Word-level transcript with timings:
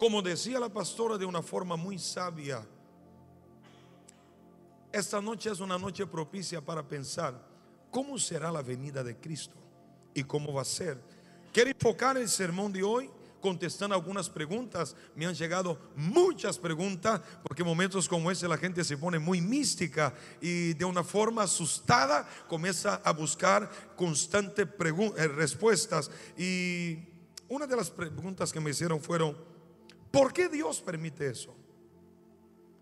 Como 0.00 0.22
decía 0.22 0.58
la 0.58 0.70
pastora 0.70 1.18
de 1.18 1.26
una 1.26 1.42
forma 1.42 1.76
muy 1.76 1.98
sabia, 1.98 2.66
esta 4.90 5.20
noche 5.20 5.50
es 5.50 5.60
una 5.60 5.76
noche 5.76 6.06
propicia 6.06 6.64
para 6.64 6.82
pensar 6.82 7.38
cómo 7.90 8.18
será 8.18 8.50
la 8.50 8.62
venida 8.62 9.04
de 9.04 9.18
Cristo 9.18 9.56
y 10.14 10.24
cómo 10.24 10.54
va 10.54 10.62
a 10.62 10.64
ser. 10.64 10.98
Quiero 11.52 11.68
enfocar 11.68 12.16
el 12.16 12.30
sermón 12.30 12.72
de 12.72 12.82
hoy 12.82 13.10
contestando 13.42 13.94
algunas 13.94 14.30
preguntas. 14.30 14.96
Me 15.14 15.26
han 15.26 15.34
llegado 15.34 15.78
muchas 15.94 16.58
preguntas 16.58 17.20
porque 17.42 17.60
en 17.60 17.68
momentos 17.68 18.08
como 18.08 18.30
ese 18.30 18.48
la 18.48 18.56
gente 18.56 18.82
se 18.84 18.96
pone 18.96 19.18
muy 19.18 19.42
mística 19.42 20.14
y 20.40 20.72
de 20.72 20.84
una 20.86 21.04
forma 21.04 21.42
asustada 21.42 22.26
comienza 22.48 23.02
a 23.04 23.12
buscar 23.12 23.70
constantes 23.96 24.66
eh, 24.66 25.28
respuestas. 25.28 26.10
Y 26.38 27.00
una 27.48 27.66
de 27.66 27.76
las 27.76 27.90
preguntas 27.90 28.50
que 28.50 28.60
me 28.60 28.70
hicieron 28.70 28.98
fueron, 29.02 29.49
¿Por 30.10 30.32
qué 30.32 30.48
Dios 30.48 30.80
permite 30.80 31.28
eso? 31.28 31.54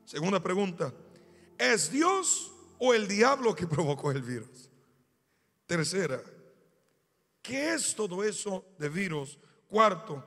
Segunda 0.05 0.41
pregunta, 0.41 0.93
¿es 1.59 1.91
Dios 1.91 2.51
o 2.79 2.95
el 2.95 3.07
diablo 3.07 3.55
que 3.55 3.67
provocó 3.67 4.11
el 4.11 4.23
virus? 4.23 4.71
Tercera, 5.67 6.23
¿qué 7.43 7.75
es 7.75 7.95
todo 7.95 8.25
eso 8.25 8.65
de 8.79 8.89
virus? 8.89 9.39
Cuarto, 9.69 10.25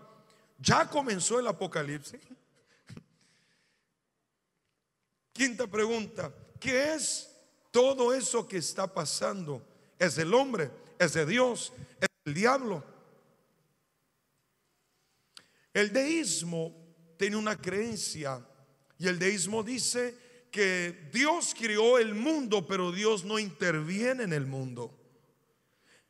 ¿ya 0.60 0.88
comenzó 0.88 1.40
el 1.40 1.48
apocalipsis? 1.48 2.22
Quinta 5.34 5.66
pregunta, 5.66 6.32
¿qué 6.60 6.94
es 6.94 7.36
todo 7.72 8.14
eso 8.14 8.48
que 8.48 8.58
está 8.58 8.86
pasando? 8.86 9.66
¿Es 9.98 10.18
el 10.20 10.32
hombre? 10.34 10.70
¿Es 11.00 11.14
de 11.14 11.26
Dios? 11.26 11.74
¿Es 12.00 12.10
el 12.26 12.34
diablo? 12.36 12.84
El 15.74 15.92
deísmo 15.92 16.81
tiene 17.22 17.38
una 17.38 17.56
creencia 17.56 18.44
y 18.98 19.08
el 19.08 19.20
deísmo 19.20 19.62
dice 19.62 20.18
que 20.50 21.08
Dios 21.14 21.54
creó 21.56 22.00
el 22.00 22.16
mundo, 22.16 22.66
pero 22.66 22.92
Dios 22.92 23.24
no 23.24 23.38
interviene 23.38 24.24
en 24.24 24.34
el 24.34 24.48
mundo. 24.48 24.98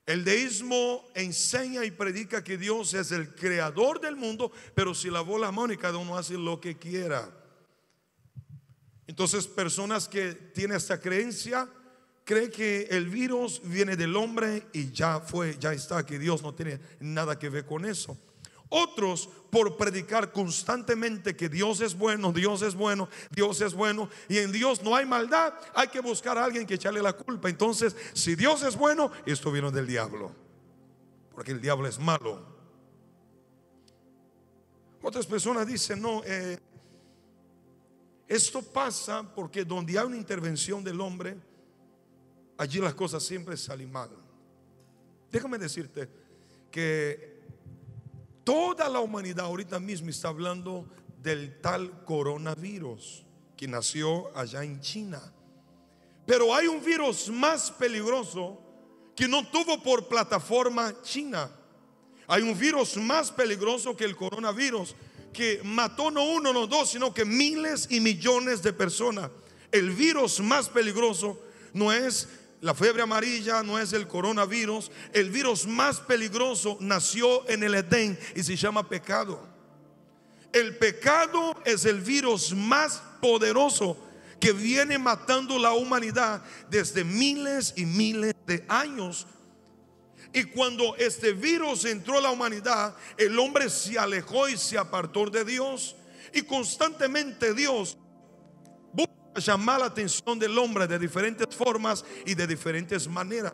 El 0.05 0.23
deísmo 0.23 1.05
enseña 1.13 1.83
y 1.83 1.91
predica 1.91 2.45
que 2.45 2.57
Dios 2.57 2.93
es 2.93 3.11
el 3.11 3.35
creador 3.35 3.99
del 3.99 4.15
mundo, 4.15 4.53
pero 4.73 4.95
si 4.95 5.09
lavó 5.09 5.37
la 5.37 5.51
mano 5.51 5.73
y 5.73 5.77
cada 5.77 5.97
uno 5.97 6.17
hace 6.17 6.37
lo 6.37 6.61
que 6.61 6.77
quiera. 6.79 7.29
Entonces, 9.05 9.47
personas 9.47 10.07
que 10.07 10.33
tienen 10.33 10.77
esta 10.77 10.97
creencia 10.97 11.67
creen 12.23 12.49
que 12.49 12.83
el 12.89 13.09
virus 13.09 13.61
viene 13.65 13.97
del 13.97 14.15
hombre 14.15 14.67
y 14.71 14.91
ya 14.91 15.19
fue, 15.19 15.57
ya 15.59 15.73
está, 15.73 16.05
que 16.05 16.17
Dios 16.17 16.41
no 16.41 16.55
tiene 16.55 16.79
nada 17.01 17.37
que 17.37 17.49
ver 17.49 17.65
con 17.65 17.83
eso. 17.83 18.17
Otros 18.73 19.27
por 19.49 19.75
predicar 19.75 20.31
constantemente 20.31 21.35
que 21.35 21.49
Dios 21.49 21.81
es 21.81 21.93
bueno, 21.93 22.31
Dios 22.31 22.61
es 22.61 22.73
bueno, 22.73 23.09
Dios 23.29 23.59
es 23.59 23.73
bueno 23.73 24.09
y 24.29 24.37
en 24.37 24.53
Dios 24.53 24.81
no 24.81 24.95
hay 24.95 25.05
maldad, 25.05 25.53
hay 25.73 25.89
que 25.89 25.99
buscar 25.99 26.37
a 26.37 26.45
alguien 26.45 26.65
que 26.65 26.75
echarle 26.75 27.01
la 27.01 27.11
culpa. 27.11 27.49
Entonces, 27.49 27.93
si 28.13 28.33
Dios 28.35 28.63
es 28.63 28.77
bueno, 28.77 29.11
esto 29.25 29.51
viene 29.51 29.71
del 29.71 29.85
diablo, 29.85 30.31
porque 31.35 31.51
el 31.51 31.59
diablo 31.59 31.85
es 31.85 31.99
malo. 31.99 32.45
Otras 35.01 35.25
personas 35.25 35.67
dicen, 35.67 36.01
no, 36.01 36.23
eh, 36.23 36.57
esto 38.25 38.61
pasa 38.61 39.21
porque 39.35 39.65
donde 39.65 39.99
hay 39.99 40.05
una 40.05 40.15
intervención 40.15 40.81
del 40.81 41.01
hombre, 41.01 41.35
allí 42.57 42.79
las 42.79 42.93
cosas 42.93 43.21
siempre 43.21 43.57
salen 43.57 43.91
mal. 43.91 44.11
Déjame 45.29 45.57
decirte 45.57 46.07
que 46.71 47.30
Toda 48.43 48.89
la 48.89 48.99
humanidad 48.99 49.45
ahorita 49.45 49.79
mismo 49.79 50.09
está 50.09 50.29
hablando 50.29 50.87
del 51.21 51.61
tal 51.61 52.03
coronavirus 52.05 53.23
que 53.55 53.67
nació 53.67 54.35
allá 54.35 54.63
en 54.63 54.81
China. 54.81 55.21
Pero 56.25 56.55
hay 56.55 56.67
un 56.67 56.83
virus 56.83 57.29
más 57.29 57.69
peligroso 57.71 58.59
que 59.15 59.27
no 59.27 59.47
tuvo 59.47 59.81
por 59.83 60.07
plataforma 60.07 60.95
China. 61.03 61.51
Hay 62.27 62.41
un 62.41 62.57
virus 62.57 62.97
más 62.97 63.31
peligroso 63.31 63.95
que 63.95 64.05
el 64.05 64.15
coronavirus 64.15 64.95
que 65.31 65.61
mató 65.63 66.09
no 66.09 66.23
uno, 66.23 66.51
no 66.51 66.67
dos, 66.67 66.89
sino 66.89 67.13
que 67.13 67.25
miles 67.25 67.87
y 67.91 67.99
millones 67.99 68.63
de 68.63 68.73
personas. 68.73 69.29
El 69.71 69.91
virus 69.91 70.39
más 70.39 70.69
peligroso 70.69 71.39
no 71.73 71.91
es 71.91 72.27
la 72.61 72.75
fiebre 72.75 73.01
amarilla 73.01 73.63
no 73.63 73.79
es 73.79 73.91
el 73.91 74.07
coronavirus. 74.07 74.91
El 75.13 75.31
virus 75.31 75.65
más 75.65 75.99
peligroso 75.99 76.77
nació 76.79 77.49
en 77.49 77.63
el 77.63 77.73
Edén 77.73 78.17
y 78.35 78.43
se 78.43 78.55
llama 78.55 78.87
pecado. 78.87 79.47
El 80.53 80.77
pecado 80.77 81.55
es 81.65 81.85
el 81.85 82.01
virus 82.01 82.53
más 82.53 83.01
poderoso 83.19 83.97
que 84.39 84.51
viene 84.51 84.99
matando 84.99 85.57
la 85.57 85.73
humanidad 85.73 86.43
desde 86.69 87.03
miles 87.03 87.73
y 87.77 87.85
miles 87.85 88.35
de 88.45 88.63
años. 88.67 89.25
Y 90.31 90.43
cuando 90.43 90.95
este 90.97 91.33
virus 91.33 91.85
entró 91.85 92.19
a 92.19 92.21
la 92.21 92.31
humanidad, 92.31 92.95
el 93.17 93.37
hombre 93.39 93.71
se 93.71 93.97
alejó 93.97 94.47
y 94.47 94.55
se 94.55 94.77
apartó 94.77 95.27
de 95.31 95.43
Dios. 95.43 95.95
Y 96.31 96.43
constantemente 96.43 97.55
Dios 97.55 97.97
llamar 99.35 99.79
la 99.79 99.85
atención 99.87 100.37
del 100.37 100.57
hombre 100.57 100.87
de 100.87 100.99
diferentes 100.99 101.55
formas 101.55 102.03
y 102.25 102.35
de 102.35 102.47
diferentes 102.47 103.07
maneras. 103.07 103.53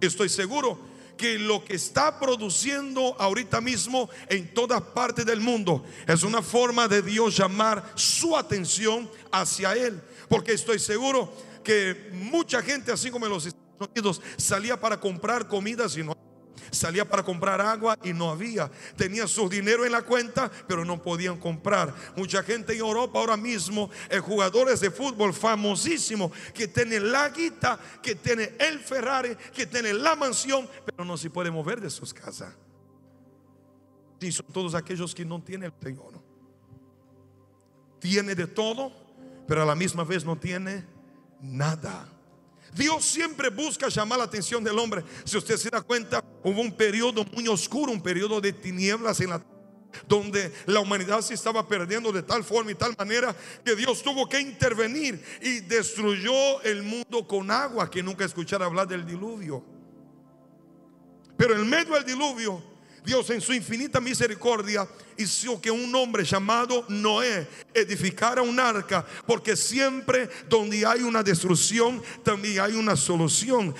Estoy 0.00 0.28
seguro 0.28 0.78
que 1.16 1.38
lo 1.38 1.64
que 1.64 1.74
está 1.74 2.18
produciendo 2.18 3.16
ahorita 3.18 3.60
mismo 3.60 4.08
en 4.28 4.54
todas 4.54 4.80
partes 4.80 5.26
del 5.26 5.40
mundo 5.40 5.84
es 6.06 6.22
una 6.22 6.40
forma 6.40 6.86
de 6.86 7.02
Dios 7.02 7.36
llamar 7.36 7.92
su 7.96 8.36
atención 8.36 9.10
hacia 9.32 9.74
Él. 9.74 10.00
Porque 10.28 10.52
estoy 10.52 10.78
seguro 10.78 11.32
que 11.64 12.10
mucha 12.12 12.62
gente, 12.62 12.92
así 12.92 13.10
como 13.10 13.26
en 13.26 13.32
los 13.32 13.46
Estados 13.46 13.90
Unidos, 13.90 14.22
salía 14.36 14.80
para 14.80 14.98
comprar 14.98 15.48
comida 15.48 15.88
si 15.88 16.02
no 16.02 16.17
Salía 16.70 17.08
para 17.08 17.22
comprar 17.22 17.60
agua 17.60 17.98
y 18.02 18.12
no 18.12 18.30
había. 18.30 18.70
Tenía 18.96 19.26
su 19.26 19.48
dinero 19.48 19.84
en 19.84 19.92
la 19.92 20.02
cuenta, 20.02 20.50
pero 20.66 20.84
no 20.84 21.00
podían 21.00 21.38
comprar. 21.38 21.94
Mucha 22.16 22.42
gente 22.42 22.72
en 22.74 22.80
Europa 22.80 23.18
ahora 23.18 23.36
mismo, 23.36 23.90
eh, 24.08 24.18
jugadores 24.18 24.80
de 24.80 24.90
fútbol 24.90 25.32
famosísimos, 25.32 26.32
que 26.54 26.68
tienen 26.68 27.10
la 27.10 27.28
guita, 27.30 27.78
que 28.02 28.14
tienen 28.14 28.54
el 28.58 28.80
Ferrari, 28.80 29.36
que 29.54 29.66
tienen 29.66 30.02
la 30.02 30.16
mansión, 30.16 30.68
pero 30.84 31.04
no 31.04 31.16
se 31.16 31.30
puede 31.30 31.50
mover 31.50 31.80
de 31.80 31.90
sus 31.90 32.12
casas. 32.12 32.54
Y 34.20 34.32
son 34.32 34.46
todos 34.46 34.74
aquellos 34.74 35.14
que 35.14 35.24
no 35.24 35.40
tienen 35.42 35.72
el 35.72 35.82
Señor. 35.82 36.20
Tiene 38.00 38.34
de 38.34 38.46
todo, 38.46 38.92
pero 39.46 39.62
a 39.62 39.66
la 39.66 39.74
misma 39.74 40.04
vez 40.04 40.24
no 40.24 40.36
tiene 40.36 40.84
nada. 41.40 42.08
Dios 42.74 43.04
siempre 43.04 43.50
busca 43.50 43.88
llamar 43.88 44.18
la 44.18 44.24
atención 44.24 44.62
del 44.62 44.78
hombre. 44.78 45.04
Si 45.24 45.36
usted 45.36 45.56
se 45.56 45.70
da 45.70 45.80
cuenta, 45.82 46.22
hubo 46.42 46.60
un 46.60 46.72
periodo 46.72 47.24
muy 47.32 47.48
oscuro, 47.48 47.92
un 47.92 48.02
periodo 48.02 48.40
de 48.40 48.52
tinieblas 48.52 49.20
en 49.20 49.30
la 49.30 49.42
donde 50.06 50.52
la 50.66 50.80
humanidad 50.80 51.20
se 51.22 51.34
estaba 51.34 51.66
perdiendo 51.66 52.12
de 52.12 52.22
tal 52.22 52.44
forma 52.44 52.70
y 52.70 52.74
tal 52.74 52.94
manera 52.96 53.34
que 53.64 53.74
Dios 53.74 54.02
tuvo 54.02 54.28
que 54.28 54.40
intervenir 54.40 55.22
y 55.40 55.60
destruyó 55.60 56.60
el 56.62 56.82
mundo 56.82 57.26
con 57.26 57.50
agua, 57.50 57.90
que 57.90 58.02
nunca 58.02 58.24
escuchara 58.24 58.66
hablar 58.66 58.86
del 58.86 59.06
diluvio. 59.06 59.64
Pero 61.36 61.54
en 61.54 61.68
medio 61.68 61.94
del 61.94 62.04
diluvio, 62.04 62.62
Dios 63.08 63.30
en 63.30 63.40
su 63.40 63.54
infinita 63.54 64.02
misericordia 64.02 64.86
hizo 65.16 65.58
que 65.62 65.70
un 65.70 65.94
hombre 65.94 66.24
llamado 66.24 66.84
Noé 66.88 67.48
edificara 67.72 68.42
un 68.42 68.60
arca, 68.60 69.02
porque 69.26 69.56
siempre 69.56 70.28
donde 70.46 70.84
hay 70.84 71.00
una 71.00 71.22
destrucción, 71.22 72.02
también 72.22 72.60
hay 72.60 72.74
una 72.74 72.96
solución. 72.96 73.74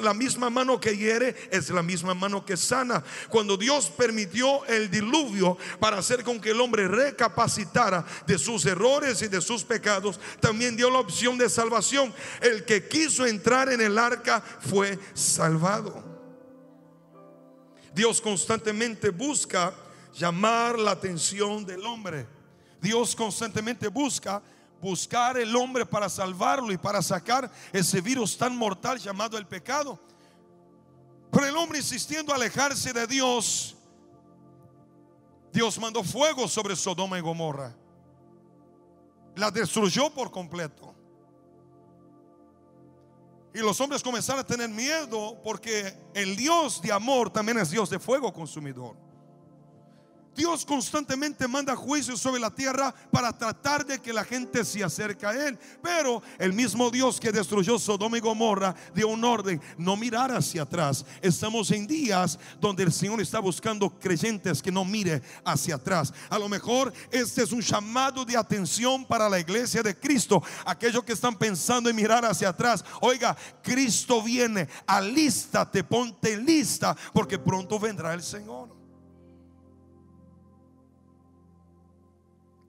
La 0.00 0.14
misma 0.14 0.48
mano 0.48 0.80
que 0.80 0.96
hiere 0.96 1.36
es 1.50 1.68
la 1.68 1.82
misma 1.82 2.14
mano 2.14 2.46
que 2.46 2.56
sana. 2.56 3.04
Cuando 3.28 3.58
Dios 3.58 3.92
permitió 3.94 4.64
el 4.64 4.90
diluvio 4.90 5.58
para 5.78 5.98
hacer 5.98 6.24
con 6.24 6.40
que 6.40 6.52
el 6.52 6.60
hombre 6.62 6.88
recapacitara 6.88 8.06
de 8.26 8.38
sus 8.38 8.64
errores 8.64 9.20
y 9.20 9.28
de 9.28 9.42
sus 9.42 9.64
pecados, 9.64 10.18
también 10.40 10.78
dio 10.78 10.88
la 10.88 11.00
opción 11.00 11.36
de 11.36 11.50
salvación. 11.50 12.10
El 12.40 12.64
que 12.64 12.88
quiso 12.88 13.26
entrar 13.26 13.70
en 13.70 13.82
el 13.82 13.98
arca 13.98 14.42
fue 14.60 14.98
salvado. 15.12 16.15
Dios 17.96 18.20
constantemente 18.20 19.08
busca 19.08 19.72
llamar 20.12 20.78
la 20.78 20.90
atención 20.90 21.64
del 21.64 21.82
hombre. 21.86 22.26
Dios 22.78 23.16
constantemente 23.16 23.88
busca 23.88 24.42
buscar 24.82 25.38
el 25.38 25.56
hombre 25.56 25.86
para 25.86 26.10
salvarlo 26.10 26.70
y 26.72 26.76
para 26.76 27.00
sacar 27.00 27.50
ese 27.72 28.02
virus 28.02 28.36
tan 28.36 28.54
mortal 28.54 28.98
llamado 28.98 29.38
el 29.38 29.46
pecado. 29.46 29.98
Pero 31.30 31.46
el 31.46 31.56
hombre 31.56 31.78
insistiendo 31.78 32.34
a 32.34 32.36
alejarse 32.36 32.92
de 32.92 33.06
Dios, 33.06 33.74
Dios 35.50 35.78
mandó 35.78 36.04
fuego 36.04 36.46
sobre 36.48 36.76
Sodoma 36.76 37.16
y 37.16 37.22
Gomorra. 37.22 37.74
La 39.36 39.50
destruyó 39.50 40.10
por 40.10 40.30
completo. 40.30 40.94
Y 43.56 43.60
los 43.60 43.80
hombres 43.80 44.02
comenzaron 44.02 44.40
a 44.40 44.46
tener 44.46 44.68
miedo 44.68 45.40
porque 45.42 45.94
el 46.12 46.36
Dios 46.36 46.82
de 46.82 46.92
amor 46.92 47.30
también 47.30 47.56
es 47.56 47.70
Dios 47.70 47.88
de 47.88 47.98
fuego 47.98 48.30
consumidor. 48.30 49.05
Dios 50.36 50.66
constantemente 50.66 51.48
manda 51.48 51.74
juicios 51.74 52.20
sobre 52.20 52.40
la 52.40 52.54
tierra 52.54 52.94
para 53.10 53.32
tratar 53.32 53.86
de 53.86 53.98
que 53.98 54.12
la 54.12 54.22
gente 54.22 54.64
se 54.64 54.84
acerque 54.84 55.24
a 55.24 55.32
Él. 55.32 55.58
Pero 55.82 56.22
el 56.38 56.52
mismo 56.52 56.90
Dios 56.90 57.18
que 57.18 57.32
destruyó 57.32 57.78
Sodoma 57.78 58.18
y 58.18 58.20
Gomorra 58.20 58.74
dio 58.94 59.08
un 59.08 59.24
orden, 59.24 59.60
no 59.78 59.96
mirar 59.96 60.30
hacia 60.30 60.62
atrás. 60.62 61.04
Estamos 61.22 61.70
en 61.70 61.86
días 61.86 62.38
donde 62.60 62.82
el 62.82 62.92
Señor 62.92 63.20
está 63.20 63.40
buscando 63.40 63.88
creyentes 63.98 64.60
que 64.60 64.70
no 64.70 64.84
mire 64.84 65.22
hacia 65.44 65.76
atrás. 65.76 66.12
A 66.28 66.38
lo 66.38 66.48
mejor 66.48 66.92
este 67.10 67.42
es 67.42 67.52
un 67.52 67.62
llamado 67.62 68.24
de 68.24 68.36
atención 68.36 69.06
para 69.06 69.30
la 69.30 69.40
iglesia 69.40 69.82
de 69.82 69.98
Cristo. 69.98 70.42
Aquellos 70.66 71.02
que 71.02 71.14
están 71.14 71.36
pensando 71.36 71.88
en 71.88 71.96
mirar 71.96 72.26
hacia 72.26 72.50
atrás. 72.50 72.84
Oiga, 73.00 73.34
Cristo 73.62 74.22
viene, 74.22 74.68
alístate, 74.86 75.82
ponte 75.82 76.36
lista, 76.36 76.94
porque 77.14 77.38
pronto 77.38 77.78
vendrá 77.78 78.12
el 78.12 78.22
Señor. 78.22 78.75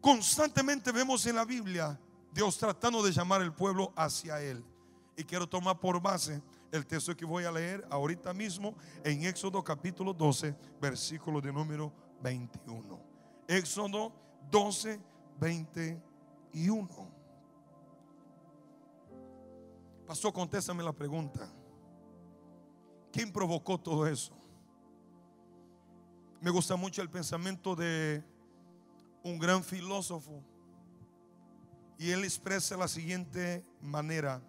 Constantemente 0.01 0.91
vemos 0.91 1.25
en 1.25 1.35
la 1.35 1.45
Biblia 1.45 1.99
Dios 2.31 2.57
tratando 2.57 3.01
de 3.01 3.11
llamar 3.11 3.41
al 3.41 3.53
pueblo 3.53 3.91
hacia 3.95 4.41
Él. 4.41 4.63
Y 5.15 5.23
quiero 5.23 5.47
tomar 5.47 5.79
por 5.79 5.99
base 5.99 6.41
el 6.71 6.85
texto 6.85 7.15
que 7.15 7.25
voy 7.25 7.45
a 7.45 7.51
leer 7.51 7.85
ahorita 7.89 8.33
mismo 8.33 8.75
en 9.03 9.23
Éxodo 9.25 9.63
capítulo 9.63 10.13
12, 10.13 10.55
versículo 10.79 11.41
de 11.41 11.51
número 11.51 11.91
21. 12.21 12.99
Éxodo 13.47 14.13
12, 14.51 14.99
21. 15.39 17.17
Pastor, 20.05 20.31
contéstame 20.31 20.83
la 20.83 20.93
pregunta. 20.93 21.51
¿Quién 23.11 23.31
provocó 23.31 23.79
todo 23.79 24.05
eso? 24.05 24.37
Me 26.39 26.51
gusta 26.51 26.75
mucho 26.75 27.01
el 27.01 27.09
pensamiento 27.09 27.75
de 27.75 28.23
un 29.27 29.37
gran 29.37 29.63
filósofo. 29.63 30.41
Y 31.97 32.11
él 32.11 32.23
expresa 32.23 32.77
la 32.77 32.87
siguiente 32.87 33.65
manera. 33.81 34.41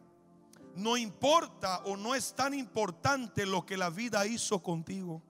No 0.74 0.96
importa 0.96 1.78
o 1.84 1.96
no 1.96 2.14
es 2.14 2.32
tan 2.34 2.54
importante 2.54 3.44
lo 3.46 3.66
que 3.66 3.76
la 3.76 3.90
vida 3.90 4.26
hizo 4.26 4.62
contigo, 4.62 5.22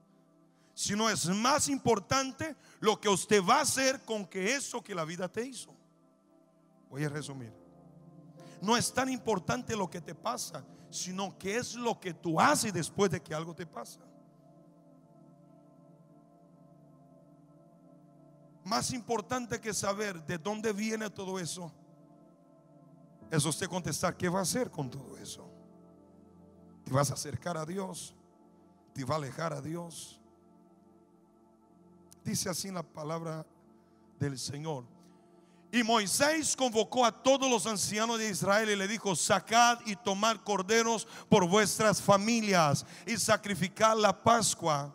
sino 0.75 1.09
es 1.09 1.27
más 1.27 1.69
importante 1.69 2.55
lo 2.81 3.00
que 3.00 3.09
usted 3.09 3.43
va 3.43 3.59
a 3.59 3.62
hacer 3.62 4.03
con 4.03 4.27
que 4.27 4.55
eso 4.55 4.83
que 4.83 4.95
la 4.95 5.05
vida 5.05 5.29
te 5.29 5.47
hizo. 5.47 5.75
Voy 6.91 7.05
a 7.05 7.09
resumir. 7.09 7.53
No 8.61 8.77
es 8.77 8.93
tan 8.93 9.09
importante 9.09 9.77
lo 9.77 9.89
que 9.89 10.00
te 10.00 10.15
pasa, 10.15 10.65
sino 10.91 11.39
que 11.39 11.56
es 11.56 11.75
lo 11.75 11.99
que 11.99 12.12
tú 12.12 12.41
haces 12.41 12.73
después 12.73 13.11
de 13.11 13.23
que 13.23 13.35
algo 13.35 13.55
te 13.55 13.67
pasa. 13.67 14.00
Más 18.69 18.93
importante 18.93 19.59
que 19.62 19.73
saber 19.73 20.23
de 20.26 20.37
dónde 20.37 20.75
viene 20.75 21.09
todo 21.09 21.38
eso, 21.38 21.73
es 23.31 23.43
usted 23.47 23.67
contestar, 23.67 24.15
¿qué 24.15 24.29
va 24.29 24.41
a 24.41 24.43
hacer 24.43 24.70
con 24.70 24.91
todo 24.91 25.17
eso? 25.17 25.50
¿Te 26.85 26.93
vas 26.93 27.11
a 27.11 27.15
acercar 27.15 27.56
a 27.56 27.65
Dios? 27.65 28.15
¿Te 28.93 29.06
va 29.06 29.15
a 29.15 29.19
alejar 29.19 29.55
a 29.55 29.62
Dios? 29.62 30.20
Dice 32.23 32.50
así 32.50 32.70
la 32.70 32.82
palabra 32.82 33.47
del 34.19 34.38
Señor. 34.38 34.85
Y 35.73 35.82
Moisés 35.82 36.55
convocó 36.55 37.06
a 37.06 37.23
todos 37.23 37.50
los 37.50 37.67
ancianos 37.67 38.19
de 38.19 38.29
Israel 38.29 38.69
y 38.69 38.76
le 38.76 38.87
dijo, 38.87 39.17
sacad 39.17 39.79
y 39.87 39.97
tomad 39.97 40.37
corderos 40.44 41.09
por 41.31 41.49
vuestras 41.49 42.03
familias 42.03 42.85
y 43.06 43.17
sacrificad 43.17 43.97
la 43.97 44.23
Pascua 44.23 44.94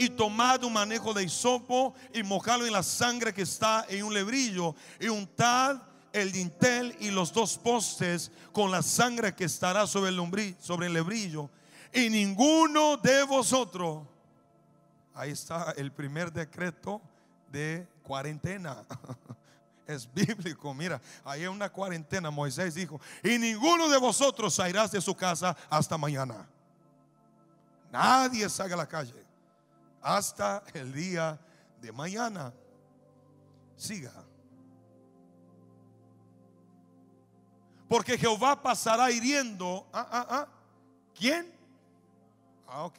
y 0.00 0.08
tomad 0.08 0.64
un 0.64 0.72
manejo 0.72 1.12
de 1.12 1.24
hisopo 1.24 1.94
y 2.14 2.22
mojalo 2.22 2.64
en 2.64 2.72
la 2.72 2.82
sangre 2.82 3.34
que 3.34 3.42
está 3.42 3.84
en 3.86 4.02
un 4.02 4.14
lebrillo 4.14 4.74
y 4.98 5.08
untad 5.08 5.76
el 6.10 6.32
dintel 6.32 6.96
y 7.00 7.10
los 7.10 7.34
dos 7.34 7.58
postes 7.58 8.32
con 8.50 8.70
la 8.70 8.80
sangre 8.80 9.34
que 9.34 9.44
estará 9.44 9.86
sobre 9.86 10.08
el, 10.08 10.56
sobre 10.58 10.86
el 10.86 10.94
lebrillo. 10.94 11.50
Y 11.92 12.08
ninguno 12.08 12.96
de 12.96 13.24
vosotros, 13.24 14.06
ahí 15.12 15.32
está 15.32 15.74
el 15.76 15.92
primer 15.92 16.32
decreto 16.32 17.02
de 17.52 17.86
cuarentena. 18.02 18.82
Es 19.86 20.08
bíblico, 20.14 20.72
mira, 20.72 21.02
ahí 21.24 21.40
hay 21.40 21.48
una 21.48 21.68
cuarentena. 21.68 22.30
Moisés 22.30 22.76
dijo, 22.76 23.00
y 23.24 23.38
ninguno 23.38 23.88
de 23.88 23.98
vosotros 23.98 24.54
salirás 24.54 24.92
de 24.92 25.00
su 25.00 25.16
casa 25.16 25.56
hasta 25.68 25.98
mañana. 25.98 26.46
Nadie 27.90 28.48
salga 28.48 28.74
a 28.74 28.78
la 28.78 28.86
calle 28.86 29.29
hasta 30.02 30.62
el 30.74 30.92
día 30.92 31.38
de 31.80 31.92
mañana. 31.92 32.52
Siga. 33.76 34.12
Porque 37.88 38.16
Jehová 38.16 38.62
pasará 38.62 39.10
hiriendo. 39.10 39.86
Ah, 39.92 40.08
ah, 40.10 40.26
ah. 40.30 40.48
¿Quién? 41.14 41.52
Ah, 42.68 42.84
ok. 42.84 42.98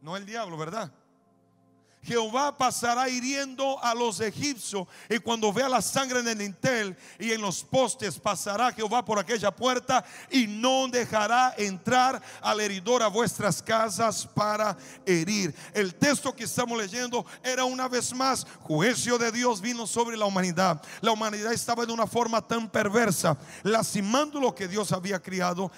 No 0.00 0.16
el 0.16 0.24
diablo, 0.24 0.56
¿verdad? 0.56 0.90
Jehová 2.06 2.56
pasará 2.56 3.08
hiriendo 3.08 3.82
a 3.82 3.92
los 3.92 4.20
egipcios. 4.20 4.86
Y 5.10 5.18
cuando 5.18 5.52
vea 5.52 5.68
la 5.68 5.82
sangre 5.82 6.20
en 6.20 6.28
el 6.28 6.38
dintel 6.38 6.96
y 7.18 7.32
en 7.32 7.40
los 7.40 7.64
postes, 7.64 8.18
pasará 8.18 8.72
Jehová 8.72 9.04
por 9.04 9.18
aquella 9.18 9.50
puerta 9.50 10.04
y 10.30 10.46
no 10.46 10.86
dejará 10.86 11.54
entrar 11.58 12.22
al 12.40 12.60
heridor 12.60 13.02
a 13.02 13.08
vuestras 13.08 13.60
casas 13.60 14.24
para 14.24 14.76
herir. 15.04 15.52
El 15.74 15.96
texto 15.96 16.34
que 16.34 16.44
estamos 16.44 16.78
leyendo 16.78 17.26
era 17.42 17.64
una 17.64 17.88
vez 17.88 18.14
más, 18.14 18.46
juicio 18.60 19.18
de 19.18 19.32
Dios 19.32 19.60
vino 19.60 19.86
sobre 19.86 20.16
la 20.16 20.26
humanidad. 20.26 20.80
La 21.00 21.10
humanidad 21.10 21.52
estaba 21.52 21.84
de 21.84 21.92
una 21.92 22.06
forma 22.06 22.40
tan 22.40 22.68
perversa, 22.70 23.36
lastimando 23.64 24.40
lo 24.40 24.54
que 24.54 24.68
Dios 24.68 24.92
había 24.92 25.20
criado, 25.20 25.72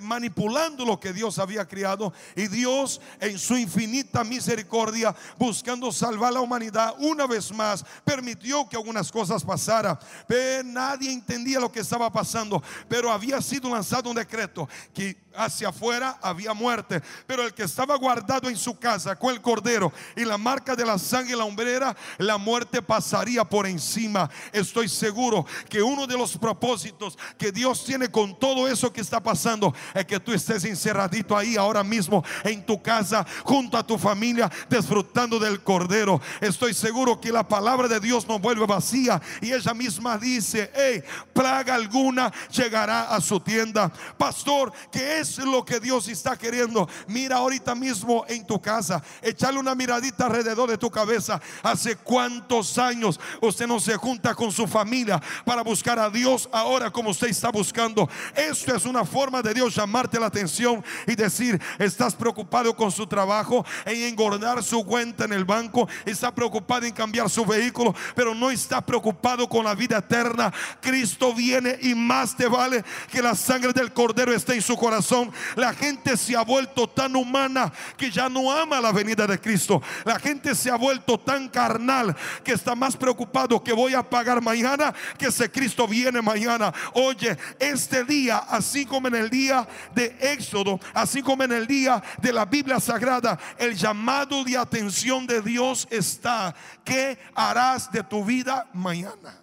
manipulando 0.00 0.84
lo 0.84 0.98
que 0.98 1.12
Dios 1.12 1.38
había 1.38 1.66
criado. 1.66 2.12
Y 2.34 2.48
Dios 2.48 3.00
en 3.20 3.38
su 3.38 3.56
infinita 3.56 4.24
misericordia 4.24 5.14
buscó 5.38 5.57
buscando 5.58 5.90
salvar 5.90 6.32
la 6.32 6.40
humanidad 6.40 6.94
una 7.00 7.26
vez 7.26 7.52
más, 7.52 7.84
permitió 8.04 8.68
que 8.68 8.76
algunas 8.76 9.10
cosas 9.10 9.42
pasaran. 9.42 9.98
Pero 10.28 10.62
nadie 10.62 11.12
entendía 11.12 11.58
lo 11.58 11.72
que 11.72 11.80
estaba 11.80 12.12
pasando, 12.12 12.62
pero 12.88 13.10
había 13.10 13.42
sido 13.42 13.68
lanzado 13.68 14.08
un 14.08 14.14
decreto 14.14 14.68
que 14.94 15.16
hacia 15.38 15.68
afuera 15.68 16.18
había 16.20 16.52
muerte, 16.52 17.00
pero 17.26 17.44
el 17.44 17.54
que 17.54 17.62
estaba 17.62 17.96
guardado 17.96 18.48
en 18.48 18.56
su 18.56 18.78
casa 18.78 19.16
con 19.16 19.32
el 19.32 19.40
cordero 19.40 19.92
y 20.16 20.24
la 20.24 20.36
marca 20.36 20.74
de 20.74 20.84
la 20.84 20.98
sangre 20.98 21.32
en 21.32 21.38
la 21.38 21.44
hombrera, 21.44 21.96
la 22.18 22.38
muerte 22.38 22.82
pasaría 22.82 23.44
por 23.44 23.66
encima. 23.66 24.28
Estoy 24.52 24.88
seguro 24.88 25.46
que 25.68 25.82
uno 25.82 26.06
de 26.06 26.16
los 26.16 26.36
propósitos 26.36 27.16
que 27.38 27.52
Dios 27.52 27.84
tiene 27.84 28.10
con 28.10 28.38
todo 28.38 28.68
eso 28.68 28.92
que 28.92 29.00
está 29.00 29.22
pasando 29.22 29.74
es 29.94 30.04
que 30.06 30.20
tú 30.20 30.32
estés 30.32 30.64
encerradito 30.64 31.36
ahí 31.36 31.56
ahora 31.56 31.84
mismo 31.84 32.24
en 32.44 32.64
tu 32.64 32.82
casa 32.82 33.24
junto 33.44 33.76
a 33.76 33.86
tu 33.86 33.96
familia 33.96 34.50
disfrutando 34.68 35.38
del 35.38 35.62
cordero. 35.62 36.20
Estoy 36.40 36.74
seguro 36.74 37.20
que 37.20 37.32
la 37.32 37.46
palabra 37.46 37.88
de 37.88 38.00
Dios 38.00 38.26
no 38.26 38.38
vuelve 38.38 38.66
vacía 38.66 39.20
y 39.40 39.52
ella 39.52 39.74
misma 39.74 40.18
dice, 40.18 40.70
hey, 40.74 41.02
plaga 41.32 41.74
alguna 41.74 42.32
llegará 42.50 43.14
a 43.14 43.20
su 43.20 43.40
tienda. 43.40 43.92
Pastor, 44.16 44.72
que 44.90 45.20
es 45.20 45.27
lo 45.38 45.64
que 45.64 45.80
Dios 45.80 46.08
está 46.08 46.36
queriendo. 46.36 46.88
Mira 47.06 47.36
ahorita 47.36 47.74
mismo 47.74 48.24
en 48.28 48.46
tu 48.46 48.60
casa, 48.60 49.02
echarle 49.20 49.60
una 49.60 49.74
miradita 49.74 50.26
alrededor 50.26 50.70
de 50.70 50.78
tu 50.78 50.90
cabeza. 50.90 51.40
Hace 51.62 51.96
cuántos 51.96 52.78
años 52.78 53.20
usted 53.40 53.66
no 53.66 53.80
se 53.80 53.96
junta 53.96 54.34
con 54.34 54.50
su 54.50 54.66
familia 54.66 55.20
para 55.44 55.62
buscar 55.62 55.98
a 55.98 56.08
Dios 56.08 56.48
ahora 56.52 56.90
como 56.90 57.10
usted 57.10 57.28
está 57.28 57.50
buscando. 57.50 58.08
Esto 58.34 58.74
es 58.74 58.84
una 58.84 59.04
forma 59.04 59.42
de 59.42 59.54
Dios 59.54 59.74
llamarte 59.74 60.18
la 60.18 60.26
atención 60.26 60.84
y 61.06 61.14
decir, 61.14 61.60
estás 61.78 62.14
preocupado 62.14 62.74
con 62.74 62.90
su 62.90 63.06
trabajo, 63.06 63.64
en 63.84 64.02
engordar 64.02 64.62
su 64.62 64.84
cuenta 64.84 65.24
en 65.24 65.32
el 65.32 65.44
banco, 65.44 65.88
está 66.04 66.34
preocupado 66.34 66.86
en 66.86 66.92
cambiar 66.92 67.28
su 67.28 67.44
vehículo, 67.44 67.94
pero 68.14 68.34
no 68.34 68.50
está 68.50 68.80
preocupado 68.80 69.48
con 69.48 69.64
la 69.64 69.74
vida 69.74 69.98
eterna. 69.98 70.52
Cristo 70.80 71.34
viene 71.34 71.78
y 71.82 71.94
más 71.94 72.36
te 72.36 72.46
vale 72.46 72.84
que 73.10 73.22
la 73.22 73.34
sangre 73.34 73.72
del 73.72 73.92
cordero 73.92 74.32
esté 74.32 74.54
en 74.54 74.62
su 74.62 74.76
corazón 74.76 75.17
la 75.56 75.72
gente 75.72 76.16
se 76.16 76.36
ha 76.36 76.42
vuelto 76.42 76.88
tan 76.88 77.16
humana 77.16 77.72
que 77.96 78.10
ya 78.10 78.28
no 78.28 78.50
ama 78.50 78.80
la 78.80 78.92
venida 78.92 79.26
de 79.26 79.40
Cristo. 79.40 79.82
La 80.04 80.18
gente 80.18 80.54
se 80.54 80.70
ha 80.70 80.76
vuelto 80.76 81.18
tan 81.18 81.48
carnal 81.48 82.14
que 82.44 82.52
está 82.52 82.74
más 82.74 82.96
preocupado 82.96 83.62
que 83.62 83.72
voy 83.72 83.94
a 83.94 84.02
pagar 84.02 84.40
mañana 84.40 84.94
que 85.16 85.30
si 85.30 85.48
Cristo 85.48 85.86
viene 85.86 86.22
mañana. 86.22 86.72
Oye, 86.94 87.36
este 87.58 88.04
día, 88.04 88.38
así 88.48 88.84
como 88.84 89.08
en 89.08 89.14
el 89.14 89.30
día 89.30 89.66
de 89.94 90.16
Éxodo, 90.20 90.80
así 90.94 91.22
como 91.22 91.44
en 91.44 91.52
el 91.52 91.66
día 91.66 92.02
de 92.20 92.32
la 92.32 92.44
Biblia 92.44 92.80
Sagrada, 92.80 93.38
el 93.58 93.74
llamado 93.74 94.44
de 94.44 94.56
atención 94.56 95.26
de 95.26 95.40
Dios 95.42 95.86
está. 95.90 96.54
¿Qué 96.84 97.18
harás 97.34 97.90
de 97.90 98.02
tu 98.02 98.24
vida 98.24 98.68
mañana? 98.72 99.42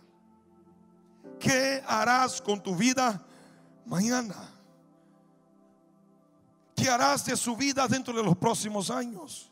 ¿Qué 1.40 1.84
harás 1.88 2.42
con 2.42 2.62
tu 2.62 2.76
vida 2.76 3.22
mañana? 3.86 4.55
¿Qué 6.76 6.90
harás 6.90 7.26
de 7.26 7.38
su 7.38 7.56
vida 7.56 7.88
dentro 7.88 8.14
de 8.16 8.24
los 8.24 8.36
próximos 8.36 8.90
años? 8.90 9.52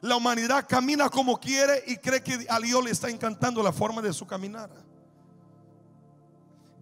La 0.00 0.16
humanidad 0.16 0.66
camina 0.68 1.08
como 1.08 1.40
quiere 1.40 1.82
y 1.86 1.96
cree 1.96 2.22
que 2.22 2.46
a 2.48 2.60
Dios 2.60 2.84
le 2.84 2.90
está 2.90 3.08
encantando 3.08 3.62
la 3.62 3.72
forma 3.72 4.00
de 4.00 4.12
su 4.12 4.26
caminar. 4.26 4.70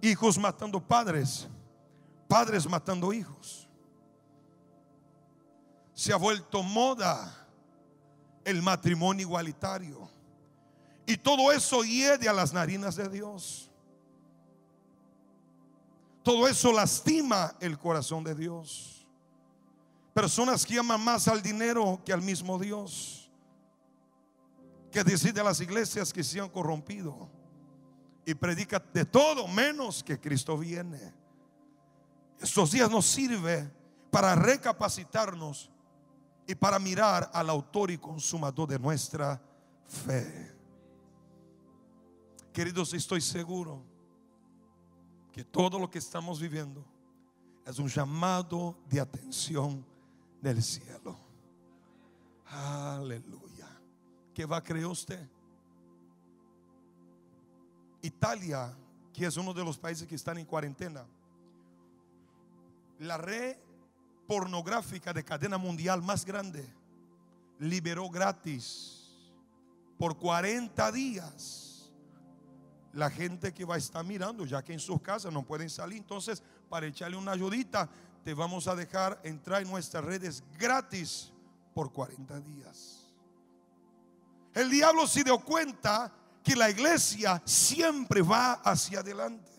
Hijos 0.01 0.37
matando 0.37 0.81
padres, 0.81 1.47
padres 2.29 2.69
matando 2.69 3.13
hijos. 3.13 3.69
Se 5.95 6.13
ha 6.13 6.17
vuelto 6.17 6.63
moda 6.63 7.47
el 8.45 8.61
matrimonio 8.61 9.27
igualitario. 9.27 10.11
Y 11.07 11.17
todo 11.17 11.53
eso 11.53 11.85
hiede 11.85 12.29
a 12.29 12.33
las 12.33 12.53
narinas 12.53 12.97
de 12.97 13.09
Dios. 13.09 13.71
Todo 16.23 16.47
eso 16.47 16.73
lastima 16.73 17.55
el 17.61 17.79
corazón 17.79 18.25
de 18.25 18.35
Dios. 18.35 19.02
Personas 20.15 20.67
que 20.67 20.79
aman 20.79 21.03
más 21.03 21.27
al 21.27 21.43
dinero 21.43 22.01
que 22.05 22.13
al 22.13 22.21
mismo 22.21 22.59
Dios. 22.59 23.31
Que 24.91 25.03
decide 25.03 25.43
las 25.43 25.61
iglesias 25.61 26.13
que 26.13 26.23
se 26.23 26.41
han 26.41 26.51
corrompido. 26.51 27.31
Y 28.27 28.35
predica 28.35 28.79
de 28.79 29.05
todo 29.05 29.49
menos 29.49 30.05
que 30.05 30.21
Cristo 30.21 30.57
viene. 30.59 31.15
Estos 32.39 32.73
días 32.73 32.91
nos 32.91 33.07
sirve 33.07 33.71
para 34.11 34.35
recapacitarnos 34.35 35.71
y 36.47 36.55
para 36.55 36.79
mirar 36.79 37.31
al 37.33 37.49
autor 37.49 37.91
y 37.91 37.99
consumador 37.99 38.69
de 38.69 38.79
nuestra 38.79 39.41
fe. 39.87 40.55
Queridos, 42.53 42.93
estoy 42.93 43.23
seguro 43.23 43.83
que 45.33 45.43
todo 45.43 45.79
lo 45.79 45.91
que 45.91 45.99
estamos 45.99 46.39
viviendo 46.39 46.85
es 47.65 47.79
un 47.79 47.89
llamado 47.89 48.77
de 48.89 49.01
atención 49.01 49.92
del 50.43 50.63
cielo. 50.63 51.17
Aleluya. 52.47 53.69
¿Qué 54.35 54.45
va 54.45 54.59
a 54.59 54.63
creer 54.63 54.87
usted? 54.87 55.27
Italia, 58.03 58.77
que 59.13 59.27
es 59.27 59.37
uno 59.37 59.55
de 59.55 59.65
los 59.65 59.79
países 59.79 60.07
que 60.07 60.17
están 60.17 60.37
en 60.39 60.45
cuarentena, 60.45 61.07
la 62.99 63.17
red 63.17 63.57
pornográfica 64.27 65.13
de 65.13 65.25
cadena 65.25 65.57
mundial 65.57 66.03
más 66.03 66.25
grande 66.25 66.69
liberó 67.59 68.11
gratis 68.11 69.23
por 69.97 70.19
40 70.19 70.93
días 70.93 71.72
la 72.93 73.11
gente 73.11 73.53
que 73.53 73.65
va 73.65 73.77
a 73.77 73.79
estar 73.79 74.05
mirando, 74.05 74.45
ya 74.45 74.63
que 74.63 74.73
en 74.73 74.81
sus 74.81 75.01
casas 75.01 75.33
no 75.33 75.43
pueden 75.43 75.71
salir. 75.71 75.99
Entonces, 75.99 76.43
para 76.69 76.87
echarle 76.87 77.17
una 77.17 77.33
ayudita, 77.33 77.89
te 78.25 78.35
vamos 78.35 78.69
a 78.69 78.75
dejar 78.75 79.21
entrar 79.25 79.63
en 79.63 79.71
nuestras 79.71 80.05
redes 80.05 80.43
gratis 80.59 81.33
por 81.75 81.93
40 81.93 82.41
días. 82.41 83.07
El 84.55 84.71
diablo 84.71 85.07
se 85.07 85.25
dio 85.25 85.39
cuenta 85.39 86.13
que 86.43 86.55
la 86.55 86.69
iglesia 86.69 87.41
siempre 87.45 88.21
va 88.21 88.55
hacia 88.55 89.01
adelante. 89.01 89.51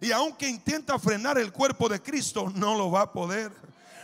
Y 0.00 0.12
aunque 0.12 0.48
intenta 0.48 0.98
frenar 0.98 1.38
el 1.38 1.52
cuerpo 1.52 1.88
de 1.88 2.00
Cristo, 2.00 2.52
no 2.54 2.76
lo 2.76 2.90
va 2.90 3.02
a 3.02 3.12
poder. 3.12 3.52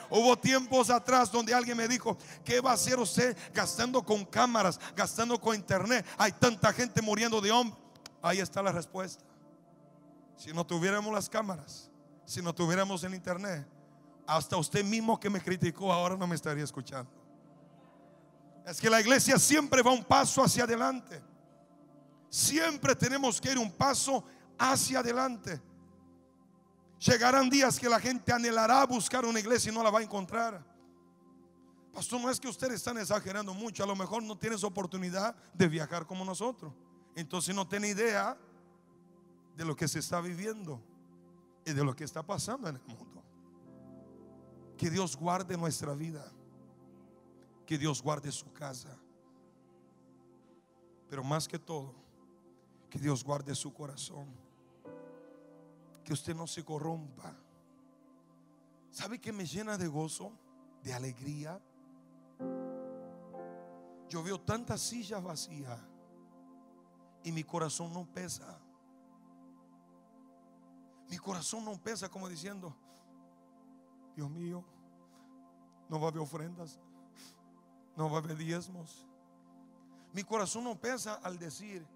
Hubo 0.09 0.37
tiempos 0.37 0.90
atrás 0.90 1.30
donde 1.30 1.54
alguien 1.54 1.76
me 1.76 1.87
dijo, 1.87 2.19
¿qué 2.45 2.61
va 2.61 2.73
a 2.73 2.75
hacer 2.75 2.99
usted 2.99 3.37
gastando 3.54 4.02
con 4.02 4.25
cámaras, 4.25 4.80
gastando 4.97 5.40
con 5.40 5.54
internet? 5.54 6.04
Hay 6.19 6.33
tanta 6.33 6.73
gente 6.73 7.00
muriendo 7.00 7.40
de 7.40 7.52
hambre. 7.52 7.78
Ahí 8.23 8.39
está 8.39 8.62
la 8.62 8.73
respuesta. 8.73 9.25
Si 10.37 10.53
no 10.53 10.67
tuviéramos 10.67 11.12
las 11.12 11.29
cámaras, 11.29 11.91
si 12.25 12.43
no 12.43 12.55
tuviéramos 12.55 13.03
el 13.05 13.15
internet, 13.15 13.67
hasta 14.27 14.57
usted 14.57 14.85
mismo 14.85 15.19
que 15.19 15.31
me 15.31 15.41
criticó 15.41 15.93
ahora 15.93 16.17
no 16.17 16.27
me 16.27 16.35
estaría 16.35 16.65
escuchando. 16.65 17.11
Es 18.67 18.81
que 18.81 18.91
la 18.91 19.00
iglesia 19.00 19.39
siempre 19.39 19.83
va 19.83 19.91
un 19.91 20.05
paso 20.05 20.43
hacia 20.43 20.65
adelante. 20.65 21.21
Siempre 22.29 22.95
tenemos 22.95 23.41
que 23.41 23.50
ir 23.53 23.59
un 23.59 23.73
paso 23.73 24.23
hacia 24.59 25.00
adelante. 25.00 25.61
Llegarán 27.00 27.49
días 27.49 27.79
que 27.79 27.89
la 27.89 27.99
gente 27.99 28.33
anhelará 28.33 28.85
buscar 28.85 29.25
una 29.25 29.41
iglesia 29.41 29.73
y 29.73 29.75
no 29.75 29.83
la 29.83 29.91
va 29.91 30.00
a 30.00 30.03
encontrar. 30.03 30.62
Pastor, 31.93 32.21
no 32.21 32.31
es 32.31 32.39
que 32.39 32.47
ustedes 32.47 32.75
están 32.75 32.99
exagerando 32.99 33.53
mucho, 33.53 33.83
a 33.83 33.87
lo 33.87 33.97
mejor 33.97 34.23
no 34.23 34.39
tienes 34.39 34.62
oportunidad 34.62 35.35
de 35.55 35.67
viajar 35.67 36.07
como 36.07 36.25
nosotros 36.25 36.73
entonces 37.14 37.55
no 37.55 37.67
tiene 37.67 37.88
idea 37.88 38.37
de 39.57 39.64
lo 39.64 39.76
que 39.76 39.88
se 39.88 39.99
está 39.99 40.21
viviendo 40.21 40.81
y 41.64 41.73
de 41.73 41.85
lo 41.85 41.95
que 41.95 42.05
está 42.05 42.23
pasando 42.23 42.69
en 42.69 42.76
el 42.76 42.83
mundo. 42.83 43.23
Que 44.76 44.88
Dios 44.88 45.17
guarde 45.17 45.57
nuestra 45.57 45.95
vida, 45.95 46.25
que 47.67 47.76
Dios 47.76 48.02
guarde 48.02 48.33
su 48.33 48.52
casa, 48.52 48.97
pero 51.09 51.23
más 51.23 51.47
que 51.47 51.59
todo, 51.59 51.95
que 52.88 52.99
Dios 52.99 53.23
guarde 53.23 53.55
su 53.55 53.73
corazón, 53.75 54.29
que 56.05 56.12
usted 56.12 56.35
no 56.35 56.47
se 56.47 56.64
corrompa. 56.64 57.37
¿Sabe 58.90 59.21
que 59.21 59.33
me 59.33 59.45
llena 59.45 59.76
de 59.76 59.87
gozo, 59.87 60.33
de 60.83 60.95
alegría? 60.95 61.61
Yo 64.09 64.23
veo 64.23 64.40
tantas 64.40 64.81
sillas 64.81 65.23
vacías 65.23 65.79
y 67.25 67.33
mi 67.33 67.45
corazón 67.45 67.93
no 67.93 68.07
pesa. 68.07 68.59
Mi 71.09 71.19
corazón 71.19 71.65
no 71.65 71.77
pesa 71.83 72.09
como 72.09 72.29
diciendo, 72.29 72.75
Dios 74.15 74.31
mío, 74.31 74.65
no 75.89 75.99
va 75.99 76.07
a 76.07 76.11
haber 76.11 76.23
ofrendas, 76.23 76.79
no 77.97 78.09
va 78.09 78.19
a 78.19 78.21
haber 78.21 78.37
diezmos. 78.37 79.09
Mi 80.12 80.23
corazón 80.23 80.65
no 80.65 80.81
pesa 80.81 81.15
al 81.15 81.39
decir, 81.39 81.87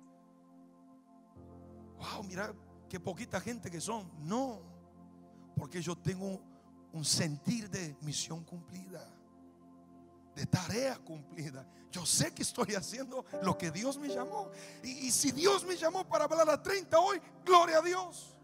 wow, 1.97 2.23
mira 2.25 2.54
qué 2.88 2.99
poquita 2.99 3.40
gente 3.40 3.71
que 3.71 3.81
son. 3.81 4.11
No, 4.19 4.61
porque 5.57 5.81
yo 5.81 5.97
tengo 5.97 6.40
un 6.93 7.04
sentir 7.04 7.71
de 7.71 7.97
misión 8.02 8.45
cumplida 8.45 9.13
de 10.34 10.46
tarea 10.46 10.96
cumplida. 10.98 11.66
Yo 11.90 12.04
sé 12.04 12.34
que 12.34 12.42
estoy 12.42 12.74
haciendo 12.74 13.24
lo 13.42 13.56
que 13.56 13.70
Dios 13.70 13.96
me 13.98 14.08
llamó. 14.08 14.50
Y, 14.82 15.10
si 15.12 15.30
Dios 15.30 15.64
me 15.64 15.76
llamó 15.76 16.04
para 16.04 16.24
hablar 16.24 16.50
a 16.50 16.60
30 16.60 16.98
hoy, 16.98 17.20
gloria 17.44 17.78
a 17.78 17.82
Dios. 17.82 18.34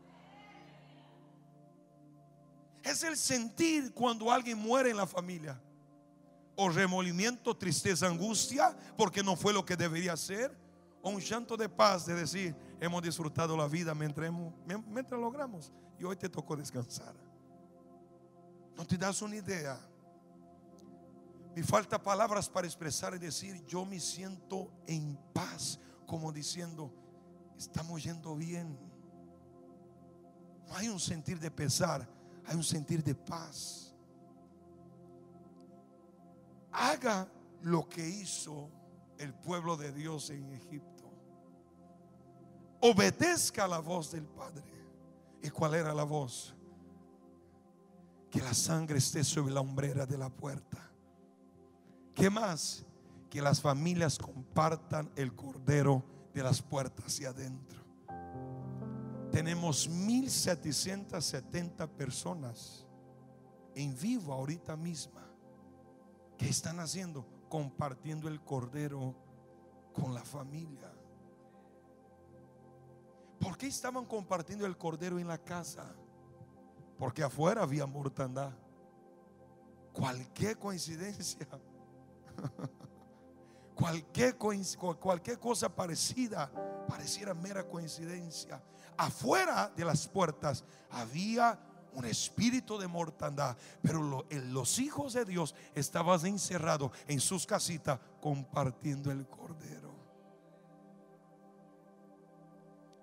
Es 2.83 3.03
el 3.03 3.17
sentir 3.17 3.93
cuando 3.93 4.31
alguien 4.31 4.57
muere 4.57 4.91
en 4.91 4.97
la 4.97 5.07
familia. 5.07 5.61
O 6.55 6.69
remolimiento, 6.69 7.57
tristeza, 7.57 8.07
angustia, 8.07 8.77
porque 8.97 9.23
no 9.23 9.35
fue 9.35 9.53
lo 9.53 9.65
que 9.65 9.77
debería 9.77 10.17
ser. 10.17 10.57
O 11.03 11.11
un 11.11 11.21
llanto 11.21 11.57
de 11.57 11.69
paz 11.69 12.07
de 12.07 12.15
decir, 12.15 12.55
hemos 12.81 13.03
disfrutado 13.03 13.57
la 13.57 13.67
vida 13.67 13.95
mientras, 13.95 14.31
mientras 14.87 15.21
logramos. 15.21 15.73
Y 15.99 16.05
hoy 16.05 16.15
te 16.15 16.29
tocó 16.29 16.55
descansar. 16.55 17.15
No 18.77 18.87
te 18.87 18.97
das 18.97 19.21
una 19.23 19.37
idea 19.37 19.79
me 21.55 21.65
falta 21.65 22.01
palabras 22.01 22.49
para 22.49 22.67
expresar 22.67 23.15
y 23.15 23.19
decir, 23.19 23.65
yo 23.67 23.85
me 23.85 23.99
siento 23.99 24.71
en 24.87 25.19
paz, 25.33 25.81
como 26.07 26.33
diciendo, 26.33 26.93
estamos 27.59 28.03
yendo 28.03 28.37
bien. 28.37 28.79
No 30.69 30.77
hay 30.77 30.89
un 30.89 31.01
sentir 31.01 31.41
de 31.41 31.51
pesar, 31.51 32.09
hay 32.47 32.57
un 32.57 32.63
sentir 32.63 33.03
de 33.03 33.17
paz. 33.17 33.95
Haga 36.71 37.29
lo 37.63 37.89
que 37.89 38.09
hizo 38.09 38.71
el 39.19 39.35
pueblo 39.35 39.77
de 39.77 39.93
Dios 39.93 40.31
en 40.31 40.53
Egipto. 40.53 41.11
Obedezca 42.81 43.67
la 43.67 43.81
voz 43.81 44.13
del 44.13 44.27
Padre. 44.27 44.71
¿Y 45.43 45.51
cuál 45.51 45.75
era 45.75 45.93
la 45.93 46.05
voz? 46.05 46.55
Que 48.31 48.41
la 48.41 48.55
sangre 48.55 48.99
esté 48.99 49.25
sobre 49.25 49.53
la 49.53 49.61
hombrera 49.61 50.07
de 50.07 50.17
la 50.17 50.31
puerta 50.31 50.90
¿Qué 52.21 52.29
más? 52.29 52.85
Que 53.31 53.41
las 53.41 53.63
familias 53.63 54.19
compartan 54.19 55.11
el 55.17 55.35
cordero 55.35 56.05
de 56.35 56.43
las 56.43 56.61
puertas 56.61 57.07
hacia 57.07 57.31
adentro. 57.31 57.83
Tenemos 59.33 59.89
1770 59.89 61.87
personas 61.87 62.87
en 63.75 63.99
vivo 63.99 64.35
ahorita 64.35 64.77
misma. 64.77 65.27
¿Qué 66.37 66.51
están 66.51 66.79
haciendo? 66.81 67.27
Compartiendo 67.49 68.29
el 68.29 68.43
cordero 68.43 69.15
con 69.95 70.13
la 70.13 70.23
familia. 70.23 70.93
¿Por 73.39 73.57
qué 73.57 73.69
estaban 73.69 74.05
compartiendo 74.05 74.67
el 74.67 74.77
cordero 74.77 75.19
en 75.19 75.27
la 75.27 75.39
casa? 75.39 75.91
Porque 76.99 77.23
afuera 77.23 77.63
había 77.63 77.87
mortandad. 77.87 78.53
Cualquier 79.95 80.59
coincidencia 80.59 81.49
cualquier, 83.75 84.37
cosa 85.39 85.75
parecida 85.75 86.51
pareciera 86.89 87.35
mera 87.35 87.67
coincidencia. 87.67 88.63
Afuera 88.97 89.73
de 89.75 89.85
las 89.85 90.07
puertas 90.07 90.65
había 90.91 91.59
un 91.95 92.05
espíritu 92.05 92.79
de 92.79 92.87
mortandad. 92.87 93.57
Pero 93.83 94.25
los 94.31 94.79
hijos 94.79 95.15
de 95.15 95.25
Dios 95.25 95.55
estaban 95.75 96.25
encerrados 96.27 96.93
en 97.07 97.21
sus 97.21 97.47
casitas 97.47 97.99
compartiendo 98.21 99.11
el 99.11 99.27
cordero. 99.27 99.91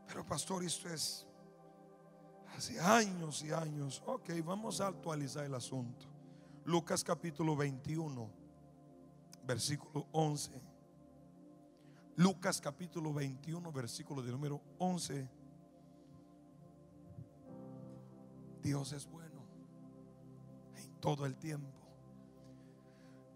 Pero 0.08 0.26
pastor, 0.26 0.64
esto 0.64 0.90
es 0.90 1.26
hace 2.56 2.80
años 2.80 3.44
y 3.44 3.52
años. 3.52 4.02
Ok, 4.06 4.30
vamos 4.44 4.82
a 4.82 4.88
actualizar 4.88 5.46
el 5.46 5.56
asunto. 5.56 6.06
Lucas 6.66 7.04
capítulo 7.04 7.56
21, 7.56 8.30
versículo 9.48 10.06
11. 10.12 10.62
Lucas 12.18 12.60
capítulo 12.60 13.14
21, 13.14 13.72
versículo 13.72 14.22
de 14.22 14.32
número 14.32 14.62
11. 14.78 15.30
Dios 18.62 18.92
es 18.92 19.08
bueno 19.08 19.48
en 20.76 20.94
todo 21.00 21.26
el 21.26 21.36
tiempo. 21.38 21.70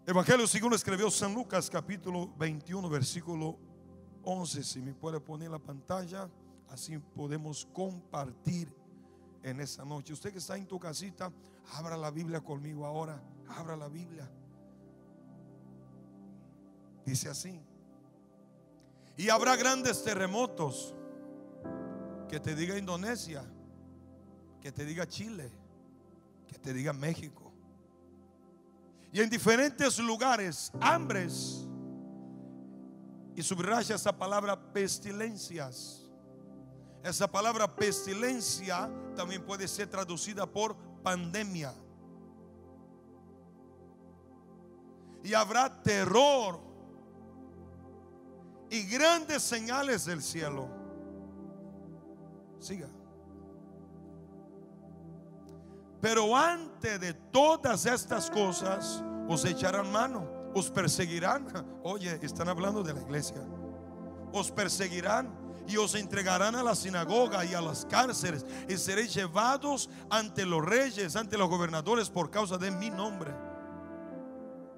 Evangelio 0.06 0.46
según 0.46 0.74
escribió 0.74 1.10
San 1.10 1.32
Lucas 1.32 1.70
capítulo 1.70 2.32
21 2.36 2.88
versículo 2.90 3.56
11. 4.24 4.62
Si 4.62 4.82
me 4.82 4.94
puede 4.94 5.20
poner 5.20 5.50
la 5.50 5.60
pantalla, 5.60 6.28
así 6.68 6.98
podemos 6.98 7.66
compartir 7.72 8.74
en 9.42 9.60
esa 9.60 9.84
noche. 9.84 10.12
Usted 10.12 10.32
que 10.32 10.38
está 10.38 10.56
en 10.56 10.66
tu 10.66 10.78
casita, 10.78 11.32
abra 11.74 11.96
la 11.96 12.10
Biblia 12.10 12.40
conmigo 12.40 12.84
ahora. 12.84 13.22
Abra 13.48 13.76
la 13.76 13.88
Biblia. 13.88 14.30
Dice 17.04 17.28
así. 17.28 17.60
Y 19.16 19.28
habrá 19.28 19.56
grandes 19.56 20.02
terremotos. 20.02 20.94
Que 22.28 22.40
te 22.40 22.54
diga 22.54 22.78
Indonesia 22.78 23.44
que 24.62 24.70
te 24.70 24.84
diga 24.84 25.06
Chile, 25.08 25.50
que 26.46 26.56
te 26.56 26.72
diga 26.72 26.92
México. 26.92 27.52
Y 29.12 29.20
en 29.20 29.28
diferentes 29.28 29.98
lugares, 29.98 30.70
hambres. 30.80 31.66
Y 33.34 33.42
subraya 33.42 33.96
esa 33.96 34.16
palabra 34.16 34.72
pestilencias. 34.72 36.08
Esa 37.02 37.26
palabra 37.26 37.74
pestilencia 37.74 38.88
también 39.16 39.44
puede 39.44 39.66
ser 39.66 39.88
traducida 39.88 40.46
por 40.46 40.76
pandemia. 41.02 41.74
Y 45.24 45.34
habrá 45.34 45.82
terror 45.82 46.60
y 48.72 48.84
grandes 48.84 49.42
señales 49.42 50.06
del 50.06 50.22
cielo. 50.22 50.66
Siga. 52.58 52.88
Pero 56.00 56.34
antes 56.34 56.98
de 56.98 57.12
todas 57.12 57.84
estas 57.84 58.30
cosas, 58.30 59.04
os 59.28 59.44
echarán 59.44 59.92
mano, 59.92 60.26
os 60.54 60.70
perseguirán. 60.70 61.46
Oye, 61.84 62.18
están 62.22 62.48
hablando 62.48 62.82
de 62.82 62.94
la 62.94 63.02
iglesia. 63.02 63.42
Os 64.32 64.50
perseguirán 64.50 65.30
y 65.68 65.76
os 65.76 65.94
entregarán 65.94 66.54
a 66.54 66.62
la 66.62 66.74
sinagoga 66.74 67.44
y 67.44 67.52
a 67.52 67.60
las 67.60 67.84
cárceles 67.84 68.46
y 68.70 68.78
seréis 68.78 69.12
llevados 69.12 69.90
ante 70.08 70.46
los 70.46 70.64
reyes, 70.64 71.14
ante 71.14 71.36
los 71.36 71.50
gobernadores 71.50 72.08
por 72.08 72.30
causa 72.30 72.56
de 72.56 72.70
mi 72.70 72.88
nombre. 72.88 73.34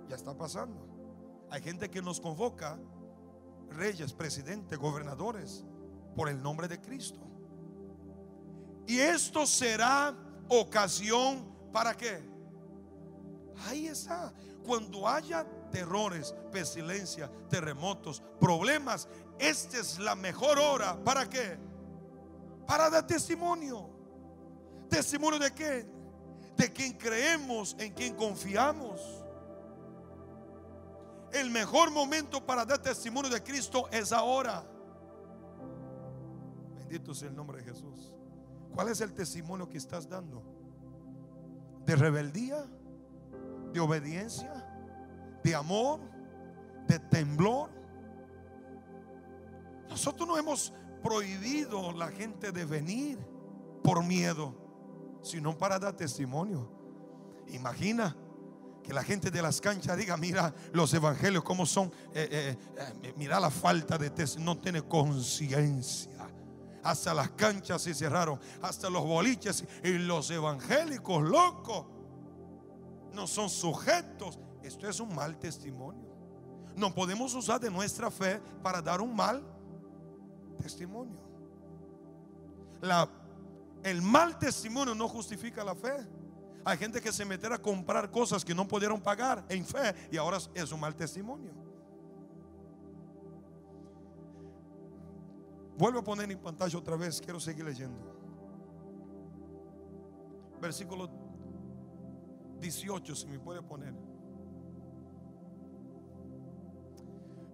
Ya 0.08 0.16
está 0.16 0.36
pasando. 0.36 0.84
Hay 1.48 1.62
gente 1.62 1.88
que 1.88 2.02
nos 2.02 2.20
convoca, 2.20 2.76
reyes, 3.70 4.12
presidentes, 4.12 4.78
gobernadores, 4.78 5.64
por 6.16 6.28
el 6.28 6.42
nombre 6.42 6.68
de 6.68 6.80
Cristo. 6.80 7.20
Y 8.86 8.98
esto 8.98 9.46
será 9.46 10.14
ocasión 10.48 11.44
para 11.72 11.94
qué? 11.96 12.22
Ahí 13.66 13.86
está. 13.86 14.32
Cuando 14.64 15.06
haya 15.08 15.46
terrores, 15.70 16.34
pestilencia, 16.52 17.30
terremotos, 17.48 18.22
problemas, 18.40 19.08
esta 19.38 19.78
es 19.78 19.98
la 19.98 20.14
mejor 20.14 20.58
hora. 20.58 20.96
¿Para 21.02 21.28
qué? 21.28 21.58
Para 22.66 22.90
dar 22.90 23.06
testimonio. 23.06 23.88
¿Testimonio 24.88 25.38
de 25.38 25.52
qué? 25.52 25.86
De 26.56 26.72
quien 26.72 26.92
creemos, 26.92 27.74
en 27.78 27.92
quien 27.92 28.14
confiamos. 28.14 29.23
El 31.34 31.50
mejor 31.50 31.90
momento 31.90 32.46
para 32.46 32.64
dar 32.64 32.78
testimonio 32.78 33.28
de 33.28 33.42
Cristo 33.42 33.88
es 33.90 34.12
ahora. 34.12 34.64
Bendito 36.76 37.12
sea 37.12 37.28
el 37.28 37.34
nombre 37.34 37.58
de 37.58 37.64
Jesús. 37.64 38.14
¿Cuál 38.72 38.90
es 38.90 39.00
el 39.00 39.12
testimonio 39.12 39.68
que 39.68 39.76
estás 39.76 40.08
dando? 40.08 40.44
¿De 41.84 41.96
rebeldía? 41.96 42.64
¿De 43.72 43.80
obediencia? 43.80 44.64
¿De 45.42 45.56
amor? 45.56 45.98
¿De 46.86 47.00
temblor? 47.00 47.68
Nosotros 49.88 50.28
no 50.28 50.38
hemos 50.38 50.72
prohibido 51.02 51.90
la 51.90 52.12
gente 52.12 52.52
de 52.52 52.64
venir 52.64 53.18
por 53.82 54.04
miedo, 54.04 54.54
sino 55.20 55.58
para 55.58 55.80
dar 55.80 55.94
testimonio. 55.94 56.70
Imagina 57.48 58.16
que 58.84 58.92
la 58.92 59.02
gente 59.02 59.30
de 59.30 59.42
las 59.42 59.60
canchas 59.60 59.96
diga, 59.96 60.16
mira 60.16 60.54
los 60.72 60.92
evangelios 60.94 61.42
cómo 61.42 61.66
son, 61.66 61.90
eh, 62.14 62.28
eh, 62.30 62.56
eh, 63.02 63.14
mira 63.16 63.40
la 63.40 63.50
falta 63.50 63.96
de 63.98 64.10
testimonio, 64.10 64.54
no 64.54 64.60
tiene 64.60 64.82
conciencia 64.82 66.12
hasta 66.84 67.14
las 67.14 67.30
canchas 67.30 67.80
se 67.80 67.94
cerraron, 67.94 68.38
hasta 68.60 68.90
los 68.90 69.02
boliches 69.02 69.64
y 69.82 69.92
los 69.92 70.30
evangélicos 70.30 71.22
locos 71.22 71.86
no 73.14 73.26
son 73.26 73.48
sujetos. 73.48 74.38
Esto 74.62 74.88
es 74.88 75.00
un 75.00 75.14
mal 75.14 75.38
testimonio. 75.38 76.14
No 76.76 76.94
podemos 76.94 77.34
usar 77.34 77.58
de 77.58 77.70
nuestra 77.70 78.10
fe 78.10 78.38
para 78.62 78.82
dar 78.82 79.00
un 79.00 79.16
mal 79.16 79.42
testimonio. 80.58 81.16
El 83.82 84.02
mal 84.02 84.38
testimonio 84.38 84.94
no 84.94 85.08
justifica 85.08 85.64
la 85.64 85.74
fe. 85.74 86.06
Hay 86.64 86.78
gente 86.78 87.00
que 87.00 87.12
se 87.12 87.24
meterá 87.24 87.56
a 87.56 87.62
comprar 87.62 88.10
cosas 88.10 88.44
que 88.44 88.54
no 88.54 88.66
pudieron 88.66 89.00
pagar 89.00 89.44
en 89.48 89.64
fe 89.66 89.94
y 90.10 90.16
ahora 90.16 90.38
es 90.54 90.72
un 90.72 90.80
mal 90.80 90.94
testimonio. 90.94 91.52
Vuelvo 95.76 95.98
a 95.98 96.04
poner 96.04 96.30
en 96.30 96.38
pantalla 96.38 96.78
otra 96.78 96.96
vez, 96.96 97.20
quiero 97.20 97.38
seguir 97.38 97.64
leyendo. 97.64 98.14
Versículo 100.60 101.10
18, 102.60 103.14
si 103.14 103.26
me 103.26 103.38
puede 103.38 103.60
poner. 103.60 103.94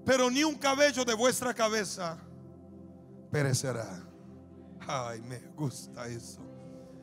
Pero 0.04 0.30
ni 0.30 0.44
un 0.44 0.54
cabello 0.54 1.04
de 1.04 1.14
vuestra 1.14 1.52
cabeza 1.52 2.18
perecerá. 3.30 4.06
Ay, 4.86 5.20
me 5.22 5.38
gusta 5.56 6.06
eso. 6.06 6.49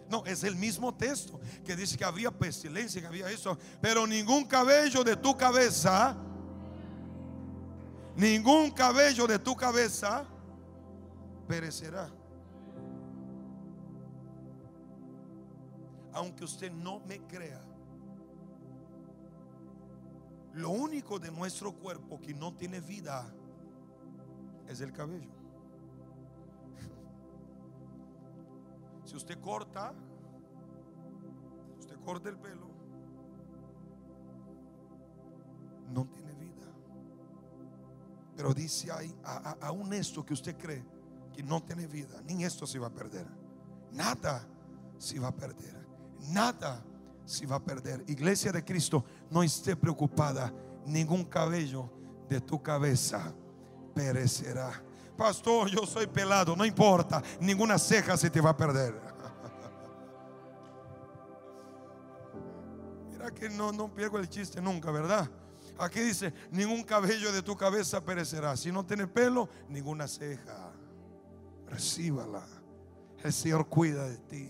No, 0.10 0.26
es 0.26 0.44
el 0.44 0.56
mismo 0.56 0.94
texto 0.94 1.40
que 1.66 1.76
dice 1.76 1.98
que 1.98 2.06
había 2.06 2.32
pestilencia, 2.32 3.02
que 3.02 3.08
había 3.08 3.30
eso. 3.30 3.58
Pero 3.82 4.08
ningún 4.08 4.46
cabello 4.46 5.04
de 5.04 5.18
tu 5.18 5.36
cabeza, 5.36 6.16
ningún 8.16 8.72
cabello 8.72 9.28
de 9.28 9.38
tu 9.40 9.56
cabeza 9.56 10.26
perecerá. 11.48 12.10
Aunque 16.14 16.46
usted 16.46 16.72
no 16.72 17.02
me 17.02 17.20
crea, 17.28 17.62
lo 20.54 20.70
único 20.70 21.20
de 21.20 21.32
nuestro 21.32 21.74
cuerpo 21.74 22.20
que 22.20 22.34
no 22.34 22.56
tiene 22.56 22.80
vida 22.80 23.32
es 24.68 24.82
el 24.82 24.92
cabello. 24.92 25.37
Si 29.08 29.16
usted 29.16 29.40
corta, 29.40 29.94
usted 31.80 31.96
corta 32.04 32.28
el 32.28 32.38
pelo, 32.38 32.68
no 35.94 36.06
tiene 36.08 36.34
vida. 36.34 36.68
Pero 38.36 38.54
dice 38.54 38.92
ahí, 38.92 39.16
aún 39.62 39.94
esto 39.94 40.26
que 40.26 40.34
usted 40.34 40.58
cree, 40.58 40.84
no 41.46 41.64
tiene 41.64 41.88
vida, 41.88 42.22
ni 42.26 42.44
esto 42.44 42.68
se 42.68 42.80
va 42.80 42.88
a 42.88 42.94
perder. 42.94 43.26
Nada 43.94 44.46
se 44.98 45.18
va 45.20 45.30
a 45.30 45.36
perder. 45.36 45.88
Nada 46.30 46.84
se 47.24 47.46
va 47.46 47.56
a 47.56 47.64
perder. 47.64 48.04
Iglesia 48.08 48.52
de 48.52 48.66
Cristo, 48.66 49.06
no 49.32 49.42
esté 49.42 49.78
preocupada. 49.78 50.54
Ningún 50.86 51.24
cabello 51.24 51.90
de 52.28 52.42
tu 52.42 52.62
cabeza 52.62 53.34
perecerá. 53.96 54.84
Pastor, 55.18 55.70
yo 55.70 55.86
soy 55.86 56.08
pelado, 56.08 56.56
no 56.56 56.66
importa. 56.66 57.24
Ninguna 57.40 57.80
ceja 57.80 58.16
se 58.16 58.30
te 58.30 58.40
va 58.40 58.52
a 58.52 58.58
perder. 58.58 58.94
Mira 63.12 63.32
que 63.32 63.50
no, 63.50 63.72
no 63.72 63.94
pierdo 63.94 64.20
el 64.20 64.30
chiste 64.30 64.62
nunca, 64.62 64.92
¿verdad? 64.92 65.30
Aquí 65.80 66.00
dice, 66.00 66.34
ningún 66.52 66.84
cabello 66.84 67.32
de 67.32 67.42
tu 67.42 67.58
cabeza 67.58 68.04
perecerá. 68.04 68.56
Si 68.56 68.72
no 68.72 68.86
tiene 68.86 69.08
pelo, 69.08 69.50
ninguna 69.70 70.08
ceja 70.08 70.72
recíbala. 71.68 72.46
El 73.24 73.34
Señor 73.34 73.68
cuida 73.68 74.08
de 74.08 74.18
ti. 74.18 74.50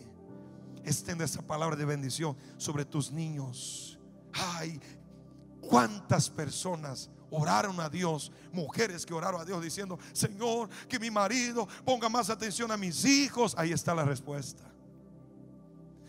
extiende 0.84 1.26
esa 1.26 1.42
palabra 1.42 1.76
de 1.76 1.86
bendición 1.86 2.38
sobre 2.58 2.86
tus 2.86 3.12
niños. 3.12 4.00
Ay, 4.34 4.80
cuántas 5.62 6.30
personas 6.30 7.10
oraron 7.32 7.80
a 7.80 7.90
Dios, 7.90 8.32
mujeres 8.52 9.06
que 9.06 9.14
oraron 9.14 9.42
a 9.42 9.46
Dios 9.46 9.62
diciendo, 9.62 10.00
Señor, 10.14 10.70
que 10.88 11.00
mi 11.00 11.12
marido 11.12 11.68
ponga 11.86 12.10
más 12.10 12.30
atención 12.30 12.72
a 12.72 12.78
mis 12.78 13.06
hijos. 13.06 13.56
Ahí 13.58 13.72
está 13.72 13.94
la 13.94 14.06
respuesta. 14.06 14.64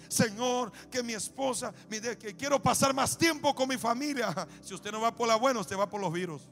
Señor, 0.09 0.73
que 0.91 1.03
mi 1.03 1.13
esposa, 1.13 1.73
que 2.19 2.35
quiero 2.35 2.61
pasar 2.63 2.95
más 2.95 3.17
tiempo 3.17 3.55
con 3.55 3.69
mi 3.69 3.77
familia. 3.77 4.35
Si 4.63 4.75
usted 4.75 4.91
no 4.91 5.01
va 5.01 5.15
por 5.15 5.29
la 5.29 5.37
buena, 5.37 5.61
usted 5.61 5.79
va 5.79 5.89
por 5.89 6.01
los 6.01 6.13
virus. 6.13 6.43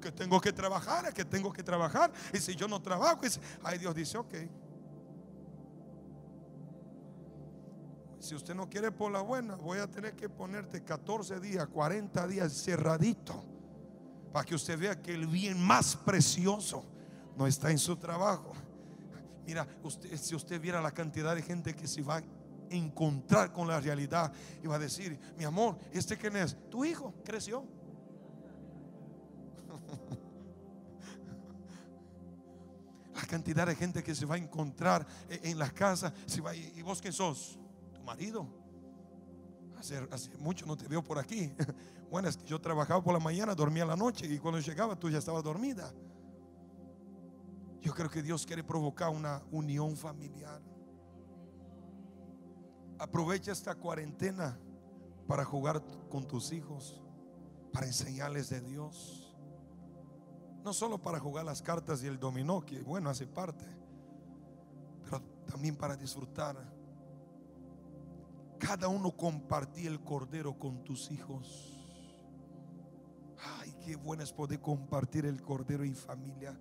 que 0.00 0.12
tengo 0.12 0.40
que 0.40 0.52
trabajar, 0.52 1.12
que 1.12 1.24
tengo 1.24 1.52
que 1.52 1.62
trabajar. 1.62 2.12
Y 2.32 2.38
si 2.38 2.54
yo 2.54 2.68
no 2.68 2.80
trabajo, 2.80 3.22
ay 3.62 3.78
Dios 3.78 3.94
dice, 3.94 4.18
ok. 4.18 4.34
Si 8.26 8.34
usted 8.34 8.56
no 8.56 8.68
quiere 8.68 8.90
por 8.90 9.12
la 9.12 9.20
buena, 9.20 9.54
voy 9.54 9.78
a 9.78 9.88
tener 9.88 10.16
que 10.16 10.28
ponerte 10.28 10.82
14 10.82 11.38
días, 11.38 11.68
40 11.68 12.26
días 12.26 12.52
cerradito. 12.52 13.44
Para 14.32 14.44
que 14.44 14.56
usted 14.56 14.76
vea 14.76 15.00
que 15.00 15.14
el 15.14 15.28
bien 15.28 15.64
más 15.64 15.94
precioso 15.94 16.84
no 17.36 17.46
está 17.46 17.70
en 17.70 17.78
su 17.78 17.94
trabajo. 17.94 18.52
Mira, 19.46 19.64
si 20.20 20.34
usted 20.34 20.60
viera 20.60 20.80
la 20.80 20.90
cantidad 20.90 21.36
de 21.36 21.42
gente 21.42 21.76
que 21.76 21.86
se 21.86 22.02
va 22.02 22.16
a 22.16 22.24
encontrar 22.68 23.52
con 23.52 23.68
la 23.68 23.78
realidad 23.78 24.32
y 24.60 24.66
va 24.66 24.74
a 24.74 24.80
decir, 24.80 25.16
mi 25.38 25.44
amor, 25.44 25.78
¿este 25.92 26.16
quién 26.16 26.34
es? 26.34 26.56
Tu 26.68 26.84
hijo 26.84 27.14
creció. 27.24 27.64
La 33.14 33.22
cantidad 33.22 33.68
de 33.68 33.76
gente 33.76 34.02
que 34.02 34.16
se 34.16 34.26
va 34.26 34.34
a 34.34 34.38
encontrar 34.38 35.06
en 35.30 35.60
las 35.60 35.72
casas. 35.72 36.12
¿Y 36.74 36.82
vos 36.82 37.00
quién 37.00 37.14
sos? 37.14 37.60
Marido. 38.06 38.46
Hace, 39.76 40.08
hace 40.10 40.30
mucho 40.38 40.64
no 40.64 40.76
te 40.76 40.88
veo 40.88 41.02
por 41.02 41.18
aquí. 41.18 41.52
Bueno, 42.08 42.28
es 42.28 42.36
que 42.36 42.44
yo 42.44 42.60
trabajaba 42.60 43.02
por 43.02 43.12
la 43.12 43.18
mañana, 43.18 43.52
dormía 43.52 43.84
la 43.84 43.96
noche 43.96 44.26
y 44.26 44.38
cuando 44.38 44.60
llegaba 44.60 44.94
tú 44.94 45.10
ya 45.10 45.18
estabas 45.18 45.42
dormida. 45.42 45.92
Yo 47.80 47.92
creo 47.92 48.08
que 48.08 48.22
Dios 48.22 48.46
quiere 48.46 48.62
provocar 48.62 49.10
una 49.10 49.42
unión 49.50 49.96
familiar. 49.96 50.62
Aprovecha 52.96 53.50
esta 53.50 53.74
cuarentena 53.74 54.56
para 55.26 55.44
jugar 55.44 55.82
con 56.08 56.28
tus 56.28 56.52
hijos, 56.52 57.02
para 57.72 57.86
enseñarles 57.86 58.50
de 58.50 58.60
Dios. 58.60 59.36
No 60.64 60.72
solo 60.72 61.02
para 61.02 61.18
jugar 61.18 61.44
las 61.44 61.62
cartas 61.62 62.04
y 62.04 62.06
el 62.06 62.20
dominó, 62.20 62.64
que 62.64 62.80
bueno, 62.82 63.10
hace 63.10 63.26
parte, 63.26 63.66
pero 65.02 65.20
también 65.44 65.74
para 65.74 65.96
disfrutar. 65.96 66.75
Cada 68.58 68.88
uno 68.88 69.16
compartía 69.16 69.88
el 69.88 70.00
cordero 70.02 70.58
con 70.58 70.82
tus 70.84 71.10
hijos. 71.10 71.72
Ay, 73.60 73.74
qué 73.84 73.96
bueno 73.96 74.22
es 74.22 74.32
poder 74.32 74.60
compartir 74.60 75.26
el 75.26 75.42
cordero 75.42 75.84
en 75.84 75.94
familia. 75.94 76.58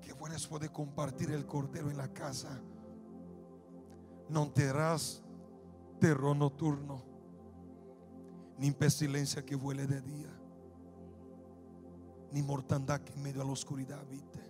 Qué 0.00 0.12
bueno 0.12 0.34
es 0.34 0.46
poder 0.46 0.72
compartir 0.72 1.30
el 1.30 1.46
cordero 1.46 1.90
en 1.90 1.96
la 1.96 2.08
casa. 2.12 2.60
No 4.28 4.50
tendrás 4.50 5.22
terror 5.98 6.36
nocturno, 6.36 7.02
ni 8.58 8.70
pestilencia 8.70 9.44
que 9.44 9.54
vuele 9.54 9.86
de 9.86 10.00
día 10.00 10.40
ni 12.32 12.42
mortandad 12.42 13.00
que 13.00 13.12
en 13.12 13.22
medio 13.22 13.40
de 13.40 13.46
la 13.46 13.52
oscuridad 13.52 14.00
habite. 14.00 14.40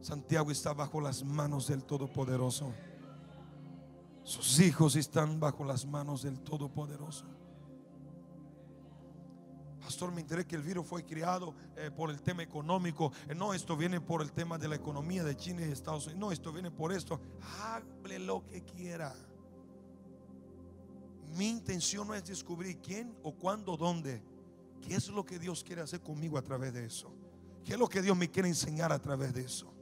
Santiago 0.00 0.50
está 0.50 0.72
bajo 0.72 1.00
las 1.00 1.24
manos 1.24 1.66
del 1.66 1.84
Todopoderoso. 1.84 2.72
Sus 4.26 4.58
hijos 4.58 4.96
están 4.96 5.38
bajo 5.38 5.64
las 5.64 5.86
manos 5.86 6.24
del 6.24 6.40
Todopoderoso. 6.40 7.26
Pastor, 9.80 10.10
me 10.10 10.20
enteré 10.20 10.44
que 10.44 10.56
el 10.56 10.62
virus 10.62 10.84
fue 10.84 11.04
creado 11.04 11.54
eh, 11.76 11.92
por 11.96 12.10
el 12.10 12.20
tema 12.20 12.42
económico. 12.42 13.12
Eh, 13.28 13.36
no, 13.36 13.54
esto 13.54 13.76
viene 13.76 14.00
por 14.00 14.22
el 14.22 14.32
tema 14.32 14.58
de 14.58 14.66
la 14.66 14.74
economía 14.74 15.22
de 15.22 15.36
China 15.36 15.60
y 15.60 15.70
Estados 15.70 16.06
Unidos. 16.06 16.20
No, 16.20 16.32
esto 16.32 16.52
viene 16.52 16.72
por 16.72 16.92
esto. 16.92 17.20
Hable 17.62 18.18
lo 18.18 18.44
que 18.48 18.64
quiera. 18.64 19.14
Mi 21.36 21.48
intención 21.48 22.08
no 22.08 22.14
es 22.14 22.24
descubrir 22.24 22.78
quién 22.78 23.16
o 23.22 23.32
cuándo, 23.32 23.76
dónde. 23.76 24.24
¿Qué 24.82 24.96
es 24.96 25.08
lo 25.08 25.24
que 25.24 25.38
Dios 25.38 25.62
quiere 25.62 25.82
hacer 25.82 26.00
conmigo 26.00 26.36
a 26.36 26.42
través 26.42 26.74
de 26.74 26.84
eso? 26.84 27.14
¿Qué 27.64 27.74
es 27.74 27.78
lo 27.78 27.88
que 27.88 28.02
Dios 28.02 28.16
me 28.16 28.28
quiere 28.28 28.48
enseñar 28.48 28.90
a 28.90 28.98
través 28.98 29.32
de 29.34 29.42
eso? 29.42 29.72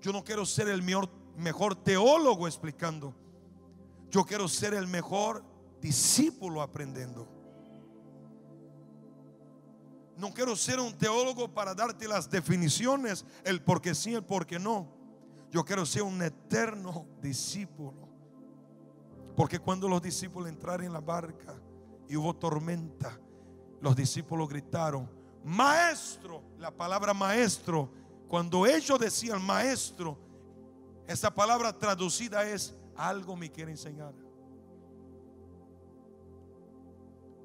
Yo 0.00 0.12
no 0.12 0.24
quiero 0.24 0.44
ser 0.44 0.66
el 0.66 0.82
mejor, 0.82 1.08
mejor 1.36 1.76
teólogo 1.76 2.48
explicando. 2.48 3.14
Yo 4.10 4.24
quiero 4.24 4.48
ser 4.48 4.74
el 4.74 4.86
mejor 4.86 5.44
discípulo 5.80 6.62
aprendiendo. 6.62 7.28
No 10.16 10.34
quiero 10.34 10.56
ser 10.56 10.80
un 10.80 10.96
teólogo 10.96 11.52
para 11.52 11.74
darte 11.74 12.08
las 12.08 12.28
definiciones, 12.28 13.24
el 13.44 13.62
por 13.62 13.80
qué 13.80 13.94
sí, 13.94 14.14
el 14.14 14.24
por 14.24 14.46
qué 14.46 14.58
no. 14.58 14.88
Yo 15.50 15.64
quiero 15.64 15.86
ser 15.86 16.02
un 16.02 16.20
eterno 16.22 17.06
discípulo. 17.22 18.08
Porque 19.36 19.60
cuando 19.60 19.88
los 19.88 20.02
discípulos 20.02 20.48
entraron 20.48 20.86
en 20.86 20.92
la 20.92 21.00
barca 21.00 21.54
y 22.08 22.16
hubo 22.16 22.34
tormenta, 22.34 23.16
los 23.80 23.94
discípulos 23.94 24.48
gritaron, 24.48 25.08
maestro, 25.44 26.42
la 26.58 26.72
palabra 26.72 27.14
maestro, 27.14 27.88
cuando 28.26 28.66
ellos 28.66 28.98
decían 28.98 29.40
maestro, 29.40 30.18
esa 31.06 31.32
palabra 31.32 31.72
traducida 31.78 32.42
es 32.48 32.74
algo 32.98 33.34
me 33.36 33.50
quiere 33.50 33.70
enseñar. 33.70 34.12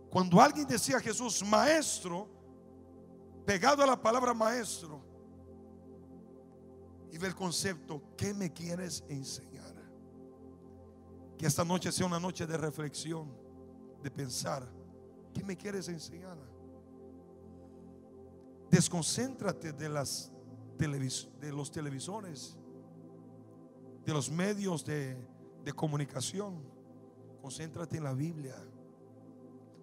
Cuando 0.10 0.42
alguien 0.42 0.68
decía 0.68 0.98
a 0.98 1.00
Jesús 1.00 1.44
maestro, 1.46 2.28
pegado 3.46 3.82
a 3.84 3.88
la 3.88 4.02
palabra 4.02 4.34
maestro, 4.34 5.02
y 7.12 7.18
ve 7.18 7.28
el 7.28 7.36
concepto, 7.36 8.02
¿qué 8.18 8.34
me 8.34 8.52
quieres 8.52 9.04
enseñar? 9.08 9.74
Que 11.38 11.46
esta 11.46 11.64
noche 11.64 11.92
sea 11.92 12.06
una 12.06 12.20
noche 12.20 12.46
de 12.46 12.58
reflexión, 12.58 13.32
de 14.02 14.12
pensar 14.12 14.68
¿Qué 15.34 15.44
me 15.44 15.58
quieres 15.58 15.88
enseñar? 15.88 16.38
Desconcéntrate 18.70 19.74
de, 19.74 19.90
las 19.90 20.32
de 20.78 21.52
los 21.52 21.72
televisores, 21.72 22.56
de 24.06 24.14
los 24.14 24.30
medios 24.30 24.86
de, 24.86 25.18
de 25.64 25.74
comunicación. 25.74 26.62
Concéntrate 27.42 27.98
en 27.98 28.04
la 28.04 28.14
Biblia, 28.14 28.56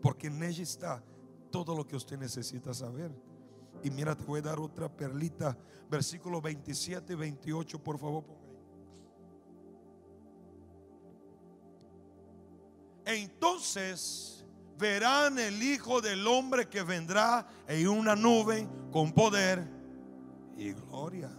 porque 0.03 0.29
en 0.29 0.43
ella 0.43 0.63
está 0.63 1.03
todo 1.51 1.75
lo 1.75 1.87
que 1.87 1.97
usted 1.97 2.19
necesita 2.19 2.73
saber. 2.73 3.11
Y 3.83 3.91
mira, 3.91 4.15
te 4.15 4.25
voy 4.25 4.41
a 4.41 4.43
dar 4.43 4.61
otra 4.61 4.89
perlita, 4.89 5.57
versículo 5.91 6.41
27 6.41 7.13
y 7.13 7.17
28, 7.17 7.83
por 7.83 7.99
favor. 7.99 8.25
Entonces 13.05 14.45
verán 14.79 15.39
el 15.39 15.63
Hijo 15.63 16.01
del 16.01 16.27
Hombre 16.27 16.69
que 16.69 16.83
vendrá 16.83 17.47
en 17.67 17.89
una 17.89 18.15
nube 18.15 18.69
con 18.93 19.13
poder 19.13 19.67
y 20.57 20.73
gloria. 20.73 21.31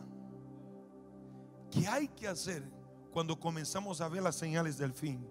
¿Qué 1.69 1.87
hay 1.87 2.07
que 2.09 2.27
hacer 2.27 2.80
cuando 3.11 3.39
comenzamos 3.39 4.01
a 4.01 4.07
ver 4.07 4.23
las 4.23 4.35
señales 4.35 4.77
del 4.77 4.93
fin? 4.93 5.27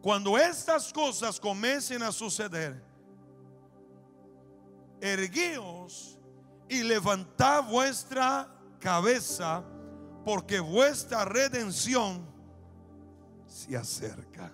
Cuando 0.00 0.36
estas 0.36 0.92
cosas 0.92 1.38
comiencen 1.38 2.02
a 2.02 2.10
suceder, 2.10 2.82
erguíos 5.00 6.18
y 6.68 6.82
levantad 6.82 7.64
vuestra 7.64 8.48
cabeza, 8.78 9.64
porque 10.24 10.60
vuestra 10.60 11.24
redención 11.24 12.24
se 13.46 13.76
acerca. 13.76 14.52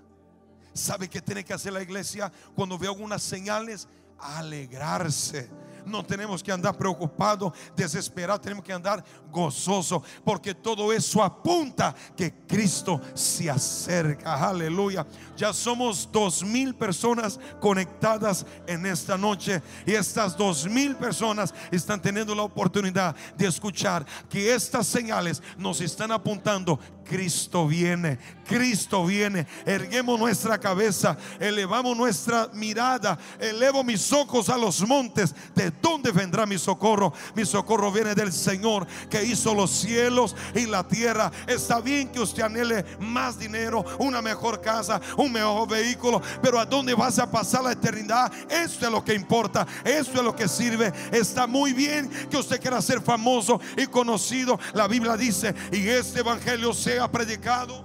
¿Sabe 0.73 1.09
qué 1.09 1.21
tiene 1.21 1.45
que 1.45 1.55
hacer 1.55 1.73
la 1.73 1.83
iglesia 1.83 2.31
cuando 2.55 2.79
ve 2.79 2.87
algunas 2.87 3.23
señales? 3.23 3.89
Alegrarse 4.19 5.49
no 5.89 6.05
tenemos 6.05 6.43
que 6.43 6.53
andar 6.53 6.77
preocupados, 6.77 7.53
desesperados, 7.77 8.43
tenemos 8.43 8.65
que 8.65 8.73
andar 8.73 9.05
gozoso, 9.31 10.03
porque 10.25 10.55
todo 10.55 10.93
eso 10.93 11.23
apunta 11.23 11.95
que 12.17 12.33
Cristo 12.47 13.01
se 13.15 13.51
acerca. 13.51 14.49
Aleluya. 14.49 15.07
Ya 15.37 15.53
somos 15.53 16.09
dos 16.11 16.43
mil 16.43 16.75
personas 16.75 17.39
conectadas 17.61 18.45
en 18.67 18.87
esta 18.87 19.17
noche 19.17 19.63
y 19.87 19.93
estas 19.93 20.37
dos 20.37 20.67
mil 20.67 20.97
personas 20.97 21.55
están 21.71 22.01
teniendo 22.01 22.35
la 22.35 22.43
oportunidad 22.43 23.15
de 23.37 23.47
escuchar 23.47 24.05
que 24.29 24.55
estas 24.55 24.87
señales 24.87 25.43
nos 25.57 25.81
están 25.81 26.13
apuntando 26.13 26.79
Cristo 27.09 27.67
viene, 27.67 28.19
Cristo 28.47 29.05
viene. 29.05 29.47
Erguemos 29.65 30.19
nuestra 30.19 30.59
cabeza, 30.59 31.17
elevamos 31.41 31.97
nuestra 31.97 32.49
mirada, 32.53 33.19
elevo 33.41 33.83
mis 33.83 34.13
ojos 34.13 34.49
a 34.49 34.59
los 34.59 34.87
montes. 34.87 35.35
¿De 35.55 35.71
dónde 35.71 36.13
vendrá 36.13 36.45
mi 36.45 36.59
socorro? 36.59 37.13
Mi 37.35 37.45
socorro 37.45 37.91
viene 37.91 38.15
del 38.15 38.33
Señor 38.33 38.87
que 39.09 39.25
hizo 39.25 39.55
los 39.55 39.71
cielos 39.71 40.37
y 40.55 40.67
la 40.67 40.87
tierra. 40.87 41.33
Está 41.47 41.81
bien 41.81 42.09
que 42.09 42.21
usted 42.21 42.43
anhele 42.43 42.85
más 43.01 43.39
dinero, 43.39 43.85
una 43.99 44.21
mejor 44.21 44.61
casa, 44.61 45.01
un 45.17 45.33
mejor 45.33 45.69
vehículo, 45.69 46.21
pero 46.43 46.61
¿a 46.61 46.67
dónde 46.67 46.95
vas 46.95 47.19
a 47.19 47.31
pasar 47.31 47.65
la 47.65 47.73
eternidad? 47.73 48.31
Esto 48.51 48.87
es 48.87 48.93
lo 48.93 49.05
que 49.05 49.15
importa, 49.15 49.67
esto 49.85 50.19
es 50.19 50.25
lo 50.25 50.37
que 50.37 50.49
sirve. 50.49 50.93
Está 51.11 51.47
muy 51.47 51.73
bien 51.73 52.11
que 52.31 52.37
usted 52.37 52.61
quiera 52.61 52.83
ser 52.83 53.01
famoso 53.01 53.61
y 53.77 53.87
conocido. 53.87 54.59
La 54.75 54.87
Biblia 54.87 55.17
dice, 55.17 55.55
y 55.73 55.89
este 55.89 56.21
evangelio 56.21 56.73
sea 56.75 56.98
predicado 57.07 57.85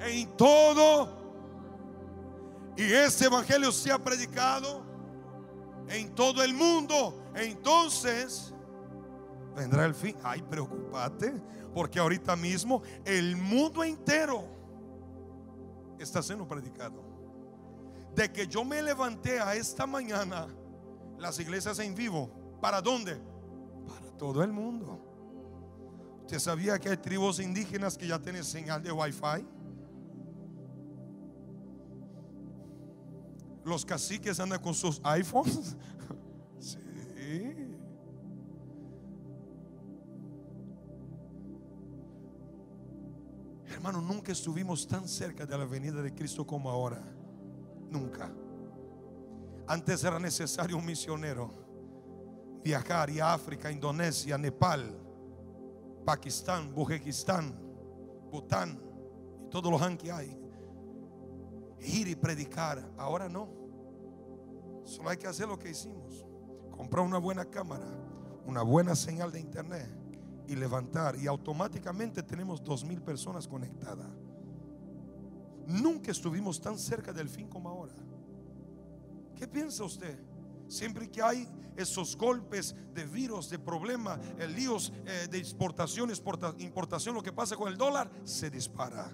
en 0.00 0.36
todo, 0.36 1.08
y 2.76 2.82
este 2.82 3.26
evangelio 3.26 3.72
sea 3.72 3.98
predicado 3.98 4.82
en 5.88 6.14
todo 6.14 6.42
el 6.42 6.54
mundo. 6.54 7.22
Entonces 7.34 8.54
vendrá 9.54 9.84
el 9.84 9.94
fin. 9.94 10.16
Ay, 10.22 10.42
preocupate, 10.42 11.34
porque 11.74 11.98
ahorita 11.98 12.36
mismo 12.36 12.82
el 13.04 13.36
mundo 13.36 13.82
entero 13.84 14.44
está 15.98 16.22
siendo 16.22 16.46
predicado. 16.46 17.02
De 18.14 18.30
que 18.30 18.46
yo 18.46 18.64
me 18.64 18.82
levanté 18.82 19.40
a 19.40 19.54
esta 19.54 19.86
mañana, 19.86 20.46
las 21.18 21.38
iglesias 21.38 21.78
en 21.78 21.94
vivo, 21.94 22.30
¿para 22.60 22.82
dónde? 22.82 23.18
Para 23.86 24.10
todo 24.18 24.42
el 24.42 24.52
mundo. 24.52 25.11
¿Usted 26.32 26.44
sabía 26.44 26.78
que 26.78 26.88
hay 26.88 26.96
tribus 26.96 27.40
indígenas 27.40 27.98
que 27.98 28.06
ya 28.06 28.18
tienen 28.18 28.42
señal 28.42 28.82
de 28.82 28.90
wifi? 28.90 29.46
Los 33.66 33.84
caciques 33.84 34.40
andan 34.40 34.62
con 34.62 34.72
sus 34.72 34.98
iPhones. 35.04 35.76
Hermano, 43.68 44.00
nunca 44.00 44.32
estuvimos 44.32 44.86
tan 44.86 45.06
cerca 45.06 45.44
de 45.44 45.58
la 45.58 45.66
venida 45.66 46.00
de 46.00 46.14
Cristo 46.14 46.46
como 46.46 46.70
ahora. 46.70 47.04
Nunca. 47.90 48.32
Antes 49.66 50.02
era 50.02 50.18
necesario 50.18 50.78
un 50.78 50.86
misionero 50.86 51.52
viajar 52.64 53.10
a 53.20 53.34
África, 53.34 53.70
Indonesia, 53.70 54.38
Nepal, 54.38 55.01
Pakistán, 56.04 56.74
Bujekistán, 56.74 57.54
Bután 58.30 58.80
y 59.46 59.50
todos 59.50 59.70
los 59.70 59.82
han 59.82 59.96
que 59.96 60.10
hay. 60.10 60.38
Ir 61.80 62.08
y 62.08 62.14
predicar. 62.14 62.90
Ahora 62.96 63.28
no. 63.28 63.48
Solo 64.84 65.10
hay 65.10 65.16
que 65.16 65.26
hacer 65.26 65.48
lo 65.48 65.58
que 65.58 65.70
hicimos. 65.70 66.24
Comprar 66.70 67.04
una 67.04 67.18
buena 67.18 67.44
cámara, 67.44 67.86
una 68.46 68.62
buena 68.62 68.96
señal 68.96 69.30
de 69.30 69.40
internet 69.40 69.88
y 70.46 70.56
levantar. 70.56 71.16
Y 71.16 71.26
automáticamente 71.26 72.22
tenemos 72.22 72.62
dos 72.62 72.84
mil 72.84 73.00
personas 73.02 73.46
conectadas. 73.46 74.08
Nunca 75.66 76.10
estuvimos 76.10 76.60
tan 76.60 76.78
cerca 76.78 77.12
del 77.12 77.28
fin 77.28 77.48
como 77.48 77.68
ahora. 77.68 77.94
¿Qué 79.36 79.46
piensa 79.46 79.84
usted? 79.84 80.18
Siempre 80.72 81.10
que 81.10 81.20
hay 81.20 81.46
esos 81.76 82.16
golpes 82.16 82.74
de 82.94 83.04
virus, 83.04 83.50
de 83.50 83.58
problemas, 83.58 84.18
eh, 84.38 84.48
líos 84.48 84.90
eh, 85.04 85.28
de 85.30 85.36
exportación, 85.36 86.10
importación, 86.58 87.14
lo 87.14 87.22
que 87.22 87.30
pasa 87.30 87.56
con 87.56 87.70
el 87.70 87.76
dólar, 87.76 88.10
se 88.24 88.48
dispara. 88.48 89.10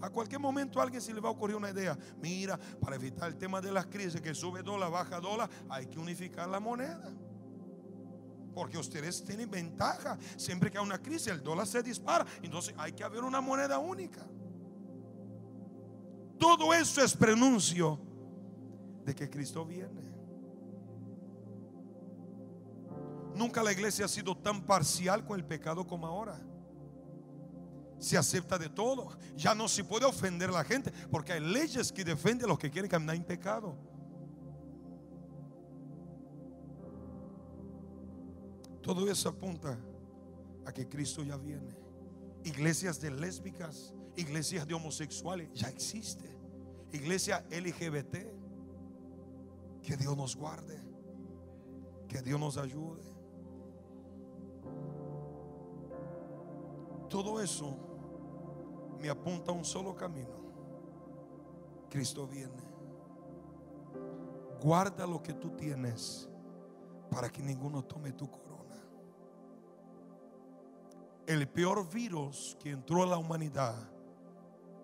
A 0.00 0.08
cualquier 0.08 0.40
momento 0.40 0.80
a 0.80 0.84
alguien 0.84 1.02
se 1.02 1.12
le 1.12 1.20
va 1.20 1.28
a 1.28 1.32
ocurrir 1.32 1.54
una 1.54 1.68
idea. 1.68 1.98
Mira, 2.22 2.58
para 2.80 2.96
evitar 2.96 3.28
el 3.28 3.36
tema 3.36 3.60
de 3.60 3.72
las 3.72 3.84
crisis, 3.86 4.22
que 4.22 4.34
sube 4.34 4.62
dólar, 4.62 4.90
baja 4.90 5.20
dólar, 5.20 5.50
hay 5.68 5.86
que 5.86 5.98
unificar 5.98 6.48
la 6.48 6.60
moneda. 6.60 7.12
Porque 8.54 8.78
ustedes 8.78 9.22
tienen 9.22 9.50
ventaja. 9.50 10.16
Siempre 10.38 10.70
que 10.70 10.78
hay 10.78 10.84
una 10.84 11.02
crisis, 11.02 11.26
el 11.26 11.42
dólar 11.42 11.66
se 11.66 11.82
dispara. 11.82 12.24
Entonces 12.42 12.74
hay 12.78 12.92
que 12.92 13.04
haber 13.04 13.22
una 13.22 13.42
moneda 13.42 13.78
única. 13.78 14.26
Todo 16.38 16.72
eso 16.72 17.04
es 17.04 17.14
pronuncio 17.14 18.00
de 19.04 19.14
que 19.14 19.28
Cristo 19.28 19.62
viene. 19.66 20.15
Nunca 23.36 23.62
la 23.62 23.70
iglesia 23.70 24.06
ha 24.06 24.08
sido 24.08 24.34
tan 24.34 24.62
parcial 24.62 25.22
con 25.24 25.38
el 25.38 25.44
pecado 25.44 25.86
como 25.86 26.06
ahora. 26.06 26.40
Se 27.98 28.16
acepta 28.16 28.56
de 28.56 28.70
todo. 28.70 29.10
Ya 29.36 29.54
no 29.54 29.68
se 29.68 29.84
puede 29.84 30.06
ofender 30.06 30.48
a 30.48 30.52
la 30.52 30.64
gente 30.64 30.90
porque 31.10 31.34
hay 31.34 31.40
leyes 31.40 31.92
que 31.92 32.02
defienden 32.02 32.46
a 32.46 32.48
los 32.48 32.58
que 32.58 32.70
quieren 32.70 32.90
caminar 32.90 33.14
en 33.14 33.24
pecado. 33.24 33.76
Todo 38.80 39.10
eso 39.10 39.28
apunta 39.28 39.78
a 40.64 40.72
que 40.72 40.88
Cristo 40.88 41.22
ya 41.22 41.36
viene. 41.36 41.76
Iglesias 42.44 43.00
de 43.00 43.10
lésbicas, 43.10 43.92
iglesias 44.16 44.66
de 44.66 44.72
homosexuales, 44.72 45.50
ya 45.52 45.68
existe. 45.68 46.38
Iglesia 46.92 47.44
LGBT. 47.50 48.16
Que 49.82 49.96
Dios 49.96 50.16
nos 50.16 50.34
guarde. 50.36 50.80
Que 52.08 52.22
Dios 52.22 52.40
nos 52.40 52.56
ayude. 52.56 53.15
Todo 57.08 57.40
eso 57.40 57.76
me 59.00 59.08
apunta 59.08 59.52
a 59.52 59.54
un 59.54 59.64
solo 59.64 59.94
camino. 59.94 60.36
Cristo 61.88 62.26
viene. 62.26 62.62
Guarda 64.60 65.06
lo 65.06 65.22
que 65.22 65.34
tú 65.34 65.50
tienes 65.50 66.28
para 67.10 67.30
que 67.30 67.42
ninguno 67.42 67.84
tome 67.84 68.12
tu 68.12 68.30
corona. 68.30 68.76
El 71.26 71.48
peor 71.48 71.88
virus 71.88 72.56
que 72.60 72.70
entró 72.70 73.02
a 73.02 73.06
la 73.06 73.18
humanidad 73.18 73.74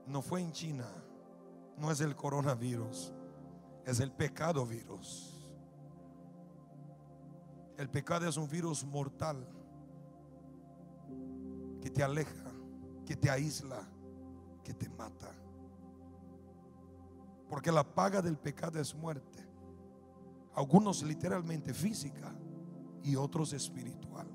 no 0.07 0.23
fue 0.23 0.41
en 0.41 0.53
China, 0.53 0.87
no 1.77 1.91
es 1.91 2.01
el 2.01 2.15
coronavirus, 2.15 3.13
es 3.85 4.01
el 4.01 4.13
pecado 4.13 4.67
virus. 4.67 5.29
El 7.77 7.89
pecado 7.89 8.29
es 8.29 8.37
un 8.37 8.49
virus 8.49 8.85
mortal 8.85 9.47
que 11.83 11.91
te 11.91 12.03
aleja, 12.03 12.53
que 13.05 13.17
te 13.17 13.29
aísla, 13.29 13.83
que 14.63 14.73
te 14.73 14.89
mata. 14.89 15.35
Porque 17.49 17.73
la 17.73 17.83
paga 17.83 18.23
del 18.23 18.39
pecado 18.39 18.81
es 18.81 18.95
muerte. 18.95 19.45
Algunos 20.55 21.03
literalmente 21.03 21.75
física 21.75 22.33
y 23.03 23.17
otros 23.17 23.53
espiritual. 23.53 24.29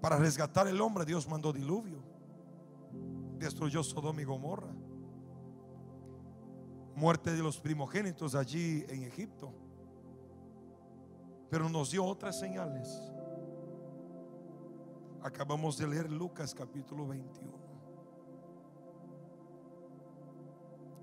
Para 0.00 0.16
resgatar 0.16 0.66
el 0.66 0.80
hombre 0.80 1.04
Dios 1.04 1.28
mandó 1.28 1.52
diluvio. 1.52 2.02
Destruyó 3.38 3.84
Sodoma 3.84 4.22
y 4.22 4.24
Gomorra. 4.24 4.74
Muerte 6.96 7.32
de 7.32 7.42
los 7.42 7.60
primogénitos 7.60 8.34
allí 8.34 8.84
en 8.88 9.04
Egipto. 9.04 9.52
Pero 11.48 11.68
nos 11.68 11.92
dio 11.92 12.04
otras 12.04 12.40
señales 12.40 13.11
Acabamos 15.22 15.78
de 15.78 15.86
leer 15.86 16.10
Lucas 16.10 16.52
capítulo 16.52 17.06
21. 17.06 17.52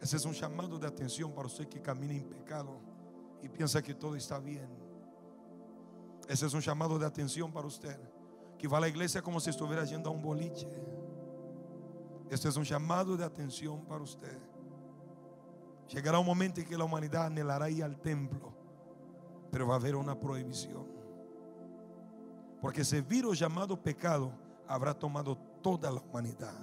Ese 0.01 0.17
es 0.17 0.25
un 0.25 0.33
llamado 0.33 0.77
de 0.77 0.87
atención 0.87 1.33
para 1.33 1.47
usted 1.47 1.69
que 1.69 1.81
camina 1.81 2.13
en 2.13 2.27
pecado 2.27 2.81
y 3.41 3.47
piensa 3.47 3.81
que 3.81 3.93
todo 3.93 4.17
está 4.17 4.37
bien. 4.39 4.69
Ese 6.27 6.47
es 6.47 6.53
un 6.53 6.59
llamado 6.59 6.99
de 6.99 7.05
atención 7.05 7.51
para 7.51 7.67
usted 7.67 7.97
que 8.57 8.67
va 8.67 8.77
a 8.77 8.81
la 8.81 8.89
iglesia 8.89 9.21
como 9.21 9.39
si 9.39 9.51
estuviera 9.51 9.85
yendo 9.85 10.09
a 10.09 10.13
un 10.13 10.21
boliche. 10.21 10.67
Este 12.29 12.49
es 12.49 12.57
un 12.57 12.65
llamado 12.65 13.15
de 13.15 13.23
atención 13.23 13.85
para 13.85 14.03
usted. 14.03 14.37
Llegará 15.87 16.19
un 16.19 16.25
momento 16.25 16.59
en 16.59 16.67
que 16.67 16.77
la 16.77 16.83
humanidad 16.83 17.27
anhelará 17.27 17.69
ir 17.69 17.85
al 17.85 17.99
templo, 18.01 18.53
pero 19.49 19.65
va 19.65 19.75
a 19.75 19.77
haber 19.77 19.95
una 19.95 20.19
prohibición. 20.19 20.98
Porque 22.61 22.81
ese 22.81 23.01
virus 23.01 23.39
llamado 23.39 23.81
pecado 23.81 24.31
habrá 24.67 24.93
tomado 24.93 25.37
toda 25.61 25.91
la 25.91 26.01
humanidad. 26.01 26.53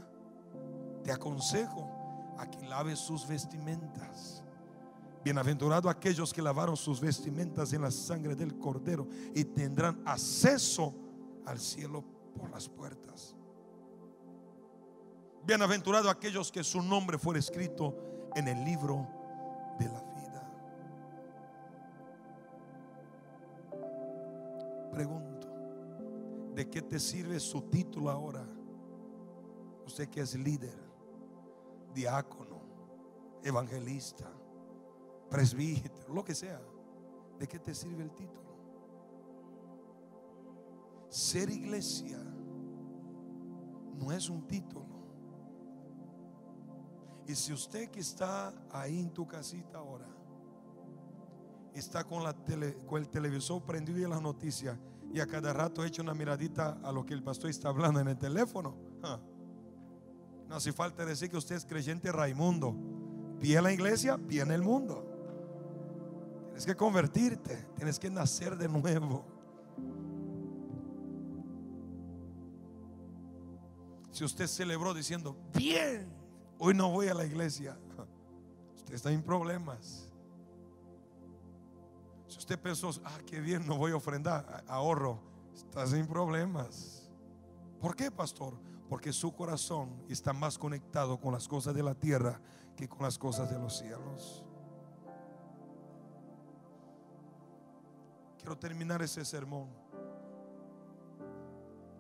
Te 1.02 1.12
aconsejo 1.12 1.88
a 2.38 2.50
que 2.50 2.66
laves 2.66 2.98
sus 2.98 3.26
vestimentas. 3.26 4.42
Bienaventurado 5.24 5.88
aquellos 5.88 6.32
que 6.32 6.42
lavaron 6.42 6.76
sus 6.76 7.00
vestimentas 7.00 7.72
en 7.72 7.82
la 7.82 7.90
sangre 7.90 8.36
del 8.36 8.58
cordero 8.58 9.08
y 9.34 9.44
tendrán 9.44 10.00
acceso 10.04 10.94
al 11.44 11.58
cielo 11.58 12.04
por 12.38 12.50
las 12.50 12.68
puertas. 12.68 13.34
Bienaventurado 15.44 16.10
aquellos 16.10 16.52
que 16.52 16.62
su 16.62 16.82
nombre 16.82 17.18
fuera 17.18 17.40
escrito 17.40 17.94
en 18.34 18.48
el 18.48 18.64
libro 18.64 19.06
de 19.78 19.86
la 19.86 20.00
vida. 20.00 20.50
Pregunta. 24.92 25.25
¿De 26.56 26.70
qué 26.70 26.80
te 26.80 26.98
sirve 26.98 27.38
su 27.38 27.60
título 27.62 28.10
ahora 28.10 28.48
Usted 29.86 30.08
que 30.08 30.20
es 30.20 30.34
líder, 30.34 30.76
diácono, 31.94 32.60
evangelista, 33.44 34.28
presbítero, 35.30 36.12
lo 36.12 36.24
que 36.24 36.34
sea. 36.34 36.60
¿De 37.38 37.46
qué 37.46 37.60
te 37.60 37.72
sirve 37.72 38.02
el 38.02 38.10
título? 38.10 38.56
Ser 41.08 41.50
iglesia 41.50 42.18
no 43.94 44.10
es 44.10 44.28
un 44.28 44.44
título. 44.48 44.86
Y 47.28 47.34
si 47.36 47.52
usted 47.52 47.90
que 47.90 48.00
está 48.00 48.52
ahí 48.72 48.98
en 48.98 49.10
tu 49.10 49.24
casita 49.24 49.78
ahora, 49.78 50.08
está 51.74 52.02
con, 52.02 52.24
la 52.24 52.34
con 52.86 53.02
el 53.02 53.08
televisor 53.08 53.62
prendido 53.62 54.00
y 54.00 54.10
las 54.10 54.20
noticias, 54.20 54.76
y 55.12 55.20
a 55.20 55.26
cada 55.26 55.52
rato 55.52 55.84
echa 55.84 56.02
una 56.02 56.14
miradita 56.14 56.78
a 56.82 56.92
lo 56.92 57.06
que 57.06 57.14
el 57.14 57.22
pastor 57.22 57.50
está 57.50 57.68
hablando 57.68 58.00
en 58.00 58.08
el 58.08 58.18
teléfono. 58.18 58.76
No 60.48 60.54
hace 60.54 60.72
falta 60.72 61.04
decir 61.04 61.30
que 61.30 61.36
usted 61.36 61.56
es 61.56 61.64
creyente 61.64 62.12
Raimundo. 62.12 62.76
Pie 63.40 63.56
en 63.58 63.64
la 63.64 63.72
iglesia, 63.72 64.16
pie 64.16 64.42
en 64.42 64.50
el 64.50 64.62
mundo. 64.62 65.04
Tienes 66.46 66.66
que 66.66 66.76
convertirte, 66.76 67.66
tienes 67.76 67.98
que 67.98 68.08
nacer 68.08 68.56
de 68.56 68.68
nuevo. 68.68 69.26
Si 74.10 74.24
usted 74.24 74.46
celebró 74.46 74.94
diciendo, 74.94 75.36
bien, 75.54 76.08
hoy 76.58 76.72
no 76.72 76.90
voy 76.90 77.08
a 77.08 77.14
la 77.14 77.26
iglesia, 77.26 77.76
usted 78.74 78.94
está 78.94 79.12
en 79.12 79.22
problemas. 79.22 80.10
Usted 82.46 82.60
pensó, 82.60 82.92
ah, 83.04 83.18
qué 83.26 83.40
bien, 83.40 83.66
no 83.66 83.76
voy 83.76 83.90
a 83.90 83.96
ofrendar, 83.96 84.62
ahorro, 84.68 85.18
está 85.52 85.84
sin 85.84 86.06
problemas. 86.06 87.10
¿Por 87.80 87.96
qué, 87.96 88.08
pastor? 88.08 88.54
Porque 88.88 89.12
su 89.12 89.34
corazón 89.34 90.00
está 90.08 90.32
más 90.32 90.56
conectado 90.56 91.18
con 91.18 91.32
las 91.32 91.48
cosas 91.48 91.74
de 91.74 91.82
la 91.82 91.96
tierra 91.96 92.40
que 92.76 92.88
con 92.88 93.02
las 93.02 93.18
cosas 93.18 93.50
de 93.50 93.58
los 93.58 93.76
cielos. 93.76 94.44
Quiero 98.38 98.56
terminar 98.56 99.02
ese 99.02 99.24
sermón 99.24 99.66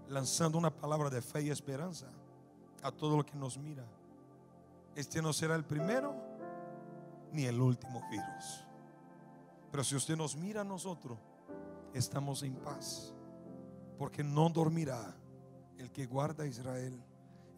lanzando 0.08 0.58
una 0.58 0.70
palabra 0.70 1.10
de 1.10 1.22
fe 1.22 1.42
y 1.42 1.50
esperanza 1.50 2.06
a 2.84 2.92
todo 2.92 3.16
lo 3.16 3.26
que 3.26 3.34
nos 3.34 3.58
mira. 3.58 3.84
Este 4.94 5.20
no 5.20 5.32
será 5.32 5.56
el 5.56 5.64
primero 5.64 6.14
ni 7.32 7.46
el 7.46 7.60
último 7.60 8.00
virus. 8.08 8.65
Pero 9.70 9.84
si 9.84 9.96
usted 9.96 10.16
nos 10.16 10.36
mira 10.36 10.62
a 10.62 10.64
nosotros, 10.64 11.18
estamos 11.92 12.42
en 12.42 12.54
paz. 12.56 13.14
Porque 13.98 14.22
no 14.22 14.48
dormirá 14.48 15.14
el 15.78 15.90
que 15.90 16.06
guarda 16.06 16.44
a 16.44 16.46
Israel. 16.46 17.02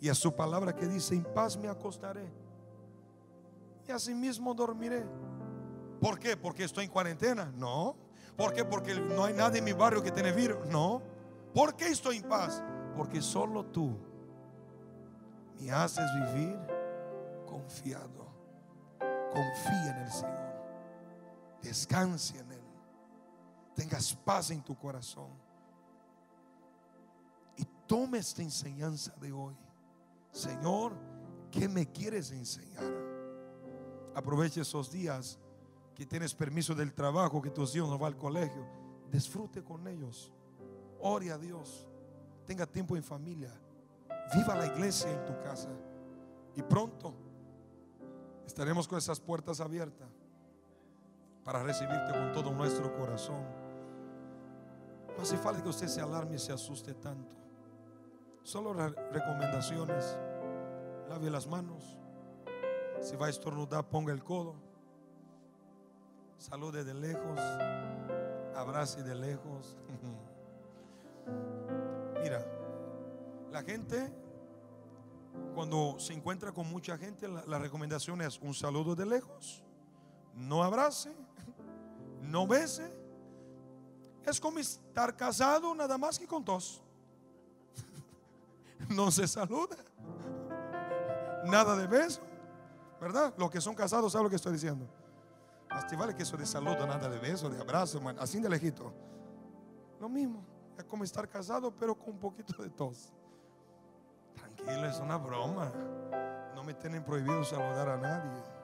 Y 0.00 0.08
a 0.08 0.14
su 0.14 0.34
palabra 0.34 0.74
que 0.74 0.86
dice, 0.86 1.14
en 1.14 1.24
paz 1.24 1.56
me 1.56 1.68
acostaré. 1.68 2.30
Y 3.86 3.90
así 3.90 4.14
mismo 4.14 4.54
dormiré. 4.54 5.04
¿Por 6.00 6.18
qué? 6.18 6.36
¿Porque 6.36 6.64
estoy 6.64 6.84
en 6.84 6.90
cuarentena? 6.90 7.52
No. 7.56 7.96
¿Por 8.36 8.52
qué? 8.52 8.64
Porque 8.64 8.94
no 8.94 9.24
hay 9.24 9.34
nadie 9.34 9.58
en 9.58 9.64
mi 9.64 9.72
barrio 9.72 10.02
que 10.02 10.12
tiene 10.12 10.30
virus. 10.32 10.66
No. 10.68 11.02
¿Por 11.52 11.74
qué 11.74 11.88
estoy 11.88 12.18
en 12.18 12.28
paz? 12.28 12.62
Porque 12.96 13.20
solo 13.20 13.64
tú 13.64 13.96
me 15.58 15.70
haces 15.72 16.04
vivir 16.14 16.56
confiado. 17.46 18.28
Confía 19.32 19.96
en 19.96 20.02
el 20.04 20.12
Señor. 20.12 20.37
Descanse 21.62 22.38
en 22.38 22.52
Él. 22.52 22.62
Tengas 23.74 24.14
paz 24.14 24.50
en 24.50 24.62
tu 24.62 24.76
corazón. 24.76 25.30
Y 27.56 27.64
tome 27.86 28.18
esta 28.18 28.42
enseñanza 28.42 29.14
de 29.20 29.32
hoy. 29.32 29.56
Señor, 30.30 30.94
¿qué 31.50 31.68
me 31.68 31.86
quieres 31.90 32.30
enseñar? 32.30 32.84
Aproveche 34.14 34.60
esos 34.60 34.90
días 34.90 35.38
que 35.94 36.06
tienes 36.06 36.34
permiso 36.34 36.74
del 36.74 36.92
trabajo, 36.92 37.42
que 37.42 37.50
tus 37.50 37.74
hijos 37.74 37.88
no 37.88 37.98
van 37.98 38.12
al 38.12 38.18
colegio. 38.18 38.66
Disfrute 39.10 39.62
con 39.62 39.86
ellos. 39.88 40.32
Ore 41.00 41.32
a 41.32 41.38
Dios. 41.38 41.88
Tenga 42.46 42.66
tiempo 42.66 42.96
en 42.96 43.02
familia. 43.02 43.52
Viva 44.34 44.54
la 44.56 44.66
iglesia 44.66 45.10
en 45.10 45.24
tu 45.24 45.40
casa. 45.42 45.70
Y 46.54 46.62
pronto 46.62 47.14
estaremos 48.46 48.86
con 48.88 48.98
esas 48.98 49.20
puertas 49.20 49.60
abiertas 49.60 50.17
para 51.48 51.62
recibirte 51.62 52.12
con 52.12 52.30
todo 52.30 52.52
nuestro 52.52 52.94
corazón. 52.94 53.42
No 55.16 55.22
hace 55.22 55.38
falta 55.38 55.62
que 55.62 55.70
usted 55.70 55.86
se 55.86 56.02
alarme 56.02 56.36
y 56.36 56.38
se 56.38 56.52
asuste 56.52 56.92
tanto. 56.92 57.34
Solo 58.42 58.74
recomendaciones. 58.74 60.18
Lave 61.08 61.30
las 61.30 61.46
manos. 61.46 61.98
Si 63.00 63.16
va 63.16 63.28
a 63.28 63.30
estornudar, 63.30 63.88
ponga 63.88 64.12
el 64.12 64.22
codo. 64.22 64.56
Salude 66.36 66.84
de 66.84 66.92
lejos. 66.92 67.40
Abrace 68.54 69.02
de 69.02 69.14
lejos. 69.14 69.78
Mira, 72.22 72.44
la 73.50 73.62
gente, 73.62 74.12
cuando 75.54 75.98
se 75.98 76.12
encuentra 76.12 76.52
con 76.52 76.68
mucha 76.68 76.98
gente, 76.98 77.26
la, 77.26 77.58
recomendación 77.58 78.20
es 78.20 78.38
un 78.38 78.52
saludo 78.52 78.94
de 78.94 79.06
lejos. 79.06 79.64
No 80.34 80.62
abrace, 80.62 81.10
no 82.28 82.46
bese. 82.46 82.92
Es 84.24 84.40
como 84.40 84.58
estar 84.58 85.16
casado 85.16 85.74
nada 85.74 85.96
más 85.96 86.18
que 86.18 86.26
con 86.26 86.44
tos 86.44 86.82
no 88.90 89.10
se 89.10 89.26
saluda. 89.26 89.76
Nada 91.44 91.76
de 91.76 91.86
beso. 91.86 92.20
¿Verdad? 93.00 93.32
Los 93.38 93.50
que 93.50 93.60
son 93.60 93.74
casados 93.74 94.12
saben 94.12 94.24
lo 94.24 94.30
que 94.30 94.36
estoy 94.36 94.52
diciendo. 94.52 94.86
Hasta 95.70 96.14
que 96.14 96.22
eso 96.22 96.36
de 96.36 96.46
saludo, 96.46 96.86
nada 96.86 97.08
de 97.08 97.18
beso, 97.18 97.48
de 97.48 97.60
abrazo, 97.60 98.00
así 98.18 98.40
de 98.40 98.48
lejito. 98.48 98.92
Lo 100.00 100.08
mismo. 100.08 100.44
Es 100.76 100.84
como 100.84 101.04
estar 101.04 101.28
casado, 101.28 101.72
pero 101.72 101.94
con 101.94 102.14
un 102.14 102.18
poquito 102.18 102.62
de 102.62 102.70
tos. 102.70 103.12
Tranquilo, 104.34 104.86
es 104.86 104.98
una 104.98 105.16
broma. 105.16 105.72
No 106.54 106.64
me 106.64 106.74
tienen 106.74 107.04
prohibido 107.04 107.44
saludar 107.44 107.88
a 107.88 107.96
nadie. 107.96 108.57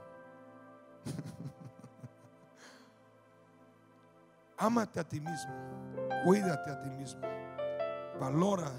Ámate 4.64 4.98
a 4.98 5.04
ti 5.04 5.20
mismo. 5.20 5.52
Cuídate 6.24 6.70
a 6.70 6.80
ti 6.80 6.88
mismo. 6.88 7.20
Valora 8.18 8.72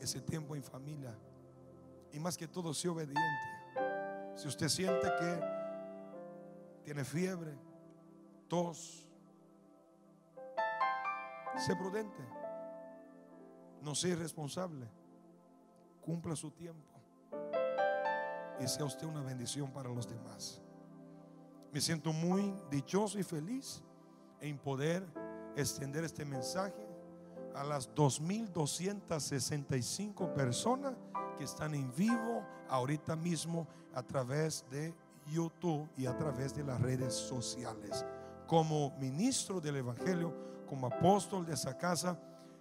ese 0.00 0.22
tiempo 0.22 0.56
en 0.56 0.62
familia. 0.62 1.14
Y 2.10 2.18
más 2.18 2.34
que 2.34 2.48
todo, 2.48 2.72
sea 2.72 2.92
obediente. 2.92 3.20
Si 4.34 4.48
usted 4.48 4.68
siente 4.68 5.06
que 5.18 5.40
tiene 6.82 7.04
fiebre, 7.04 7.58
tos, 8.48 9.06
sé 11.58 11.76
prudente. 11.76 12.22
No 13.82 13.94
sea 13.94 14.12
irresponsable. 14.12 14.88
Cumpla 16.00 16.34
su 16.34 16.52
tiempo. 16.52 16.98
Y 18.58 18.66
sea 18.66 18.86
usted 18.86 19.06
una 19.06 19.20
bendición 19.20 19.70
para 19.74 19.90
los 19.90 20.08
demás. 20.08 20.62
Me 21.70 21.82
siento 21.82 22.14
muy 22.14 22.54
dichoso 22.70 23.18
y 23.18 23.22
feliz 23.22 23.84
en 24.40 24.58
poder 24.58 25.04
extender 25.56 26.04
este 26.04 26.24
mensaje 26.24 26.90
a 27.54 27.64
las 27.64 27.92
2.265 27.94 30.32
personas 30.32 30.94
que 31.38 31.44
están 31.44 31.74
en 31.74 31.94
vivo 31.94 32.42
ahorita 32.68 33.16
mismo 33.16 33.66
a 33.94 34.02
través 34.02 34.64
de 34.70 34.94
YouTube 35.26 35.88
y 35.96 36.06
a 36.06 36.16
través 36.16 36.54
de 36.54 36.64
las 36.64 36.80
redes 36.80 37.14
sociales. 37.14 38.04
Como 38.46 38.96
ministro 38.98 39.60
del 39.60 39.76
Evangelio, 39.76 40.34
como 40.66 40.86
apóstol 40.86 41.46
de 41.46 41.54
esa 41.54 41.76
casa, 41.76 42.18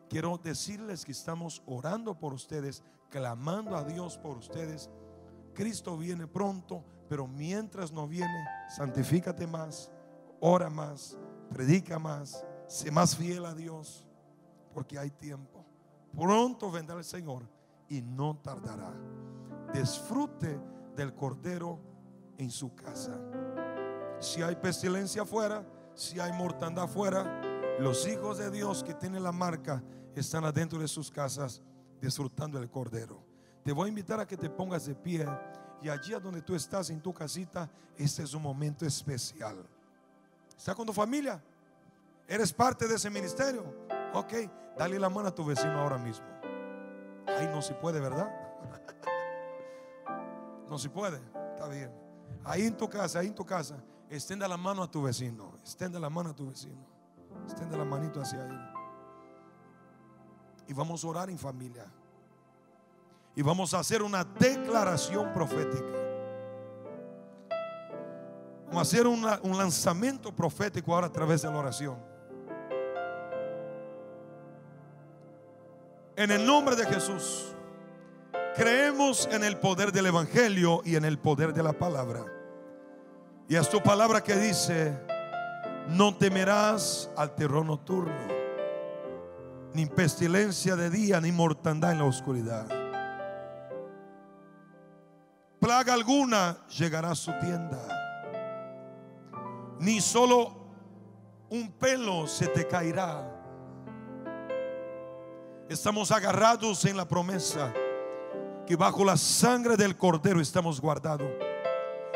quiero 0.09 0.37
decirles 0.37 1.05
que 1.05 1.11
estamos 1.11 1.61
orando 1.65 2.17
por 2.17 2.33
ustedes, 2.33 2.83
clamando 3.09 3.75
a 3.75 3.83
Dios 3.83 4.17
por 4.17 4.37
ustedes. 4.37 4.89
Cristo 5.53 5.97
viene 5.97 6.27
pronto, 6.27 6.83
pero 7.07 7.27
mientras 7.27 7.91
no 7.91 8.07
viene, 8.07 8.45
santifícate 8.75 9.47
más, 9.47 9.91
ora 10.39 10.69
más, 10.69 11.17
predica 11.49 11.99
más, 11.99 12.45
sé 12.67 12.91
más 12.91 13.15
fiel 13.15 13.45
a 13.45 13.53
Dios 13.53 14.07
porque 14.73 14.97
hay 14.97 15.09
tiempo. 15.09 15.65
Pronto 16.15 16.71
vendrá 16.71 16.97
el 16.97 17.03
Señor 17.03 17.43
y 17.87 18.01
no 18.01 18.37
tardará. 18.37 18.93
Disfrute 19.73 20.59
del 20.95 21.13
Cordero 21.13 21.79
en 22.37 22.49
su 22.49 22.73
casa. 22.73 23.19
Si 24.19 24.41
hay 24.41 24.55
pestilencia 24.55 25.23
afuera, 25.23 25.65
si 25.95 26.19
hay 26.19 26.31
mortandad 26.33 26.85
afuera, 26.85 27.41
los 27.79 28.07
hijos 28.07 28.37
de 28.37 28.51
Dios 28.51 28.83
que 28.83 28.93
tienen 28.93 29.23
la 29.23 29.31
marca 29.31 29.83
están 30.15 30.43
adentro 30.43 30.79
de 30.79 30.87
sus 30.87 31.09
casas 31.09 31.61
disfrutando 32.01 32.59
del 32.59 32.69
Cordero. 32.69 33.23
Te 33.63 33.71
voy 33.71 33.85
a 33.85 33.89
invitar 33.89 34.19
a 34.19 34.27
que 34.27 34.37
te 34.37 34.49
pongas 34.49 34.85
de 34.85 34.95
pie 34.95 35.25
y 35.81 35.89
allí 35.89 36.11
donde 36.11 36.41
tú 36.41 36.55
estás 36.55 36.89
en 36.89 37.01
tu 37.01 37.13
casita, 37.13 37.69
este 37.97 38.23
es 38.23 38.33
un 38.33 38.41
momento 38.41 38.85
especial. 38.85 39.65
¿Está 40.59 40.75
con 40.75 40.85
tu 40.85 40.91
familia? 40.91 41.41
¿Eres 42.27 42.51
parte 42.51 42.85
de 42.85 42.95
ese 42.95 43.09
ministerio? 43.09 43.63
Ok, 44.13 44.33
dale 44.77 44.99
la 44.99 45.09
mano 45.09 45.29
a 45.29 45.31
tu 45.33 45.45
vecino 45.45 45.79
ahora 45.79 45.97
mismo. 45.97 46.25
Ay, 47.25 47.47
no 47.47 47.61
se 47.61 47.73
puede, 47.75 48.01
¿verdad? 48.01 48.29
No 50.67 50.77
se 50.77 50.89
puede, 50.89 51.21
está 51.53 51.65
bien. 51.69 51.89
Ahí 52.43 52.65
en 52.65 52.75
tu 52.75 52.89
casa, 52.89 53.19
ahí 53.19 53.27
en 53.27 53.35
tu 53.35 53.45
casa, 53.45 53.77
extienda 54.09 54.49
la 54.49 54.57
mano 54.57 54.83
a 54.83 54.91
tu 54.91 55.01
vecino, 55.01 55.53
extienda 55.61 55.97
la 55.97 56.09
mano 56.09 56.31
a 56.31 56.35
tu 56.35 56.49
vecino, 56.49 56.85
extienda 57.45 57.77
la 57.77 57.85
manito 57.85 58.19
hacia 58.19 58.45
él. 58.45 58.59
Y 60.67 60.73
vamos 60.73 61.05
a 61.05 61.07
orar 61.07 61.29
en 61.29 61.39
familia. 61.39 61.85
Y 63.33 63.41
vamos 63.41 63.73
a 63.73 63.79
hacer 63.79 64.03
una 64.03 64.25
declaración 64.25 65.31
profética. 65.31 66.08
Hacer 68.71 69.07
un 69.07 69.57
lanzamiento 69.57 70.33
profético 70.33 70.93
ahora 70.93 71.07
a 71.07 71.11
través 71.11 71.41
de 71.41 71.49
la 71.49 71.57
oración. 71.57 71.97
En 76.15 76.31
el 76.31 76.45
nombre 76.45 76.75
de 76.75 76.85
Jesús, 76.85 77.55
creemos 78.55 79.27
en 79.31 79.43
el 79.43 79.57
poder 79.57 79.91
del 79.91 80.05
Evangelio 80.05 80.81
y 80.83 80.95
en 80.95 81.05
el 81.05 81.17
poder 81.17 81.53
de 81.53 81.63
la 81.63 81.73
palabra. 81.73 82.25
Y 83.47 83.55
es 83.55 83.69
tu 83.69 83.81
palabra 83.81 84.21
que 84.21 84.35
dice, 84.35 84.97
no 85.87 86.15
temerás 86.15 87.09
al 87.17 87.35
terror 87.35 87.65
nocturno, 87.65 88.13
ni 89.73 89.85
pestilencia 89.87 90.75
de 90.75 90.89
día, 90.89 91.19
ni 91.19 91.31
mortandad 91.31 91.93
en 91.93 91.99
la 91.99 92.05
oscuridad. 92.05 92.67
Plaga 95.59 95.93
alguna 95.93 96.57
llegará 96.67 97.11
a 97.11 97.15
su 97.15 97.31
tienda, 97.39 97.98
ni 99.79 100.01
solo 100.01 100.53
un 101.49 101.71
pelo 101.71 102.27
se 102.27 102.47
te 102.47 102.67
caerá. 102.67 103.35
Estamos 105.69 106.11
agarrados 106.11 106.83
en 106.85 106.97
la 106.97 107.07
promesa 107.07 107.73
que 108.65 108.75
bajo 108.75 109.03
la 109.03 109.17
sangre 109.17 109.77
del 109.77 109.97
cordero 109.97 110.39
estamos 110.41 110.79
guardados. 110.79 111.29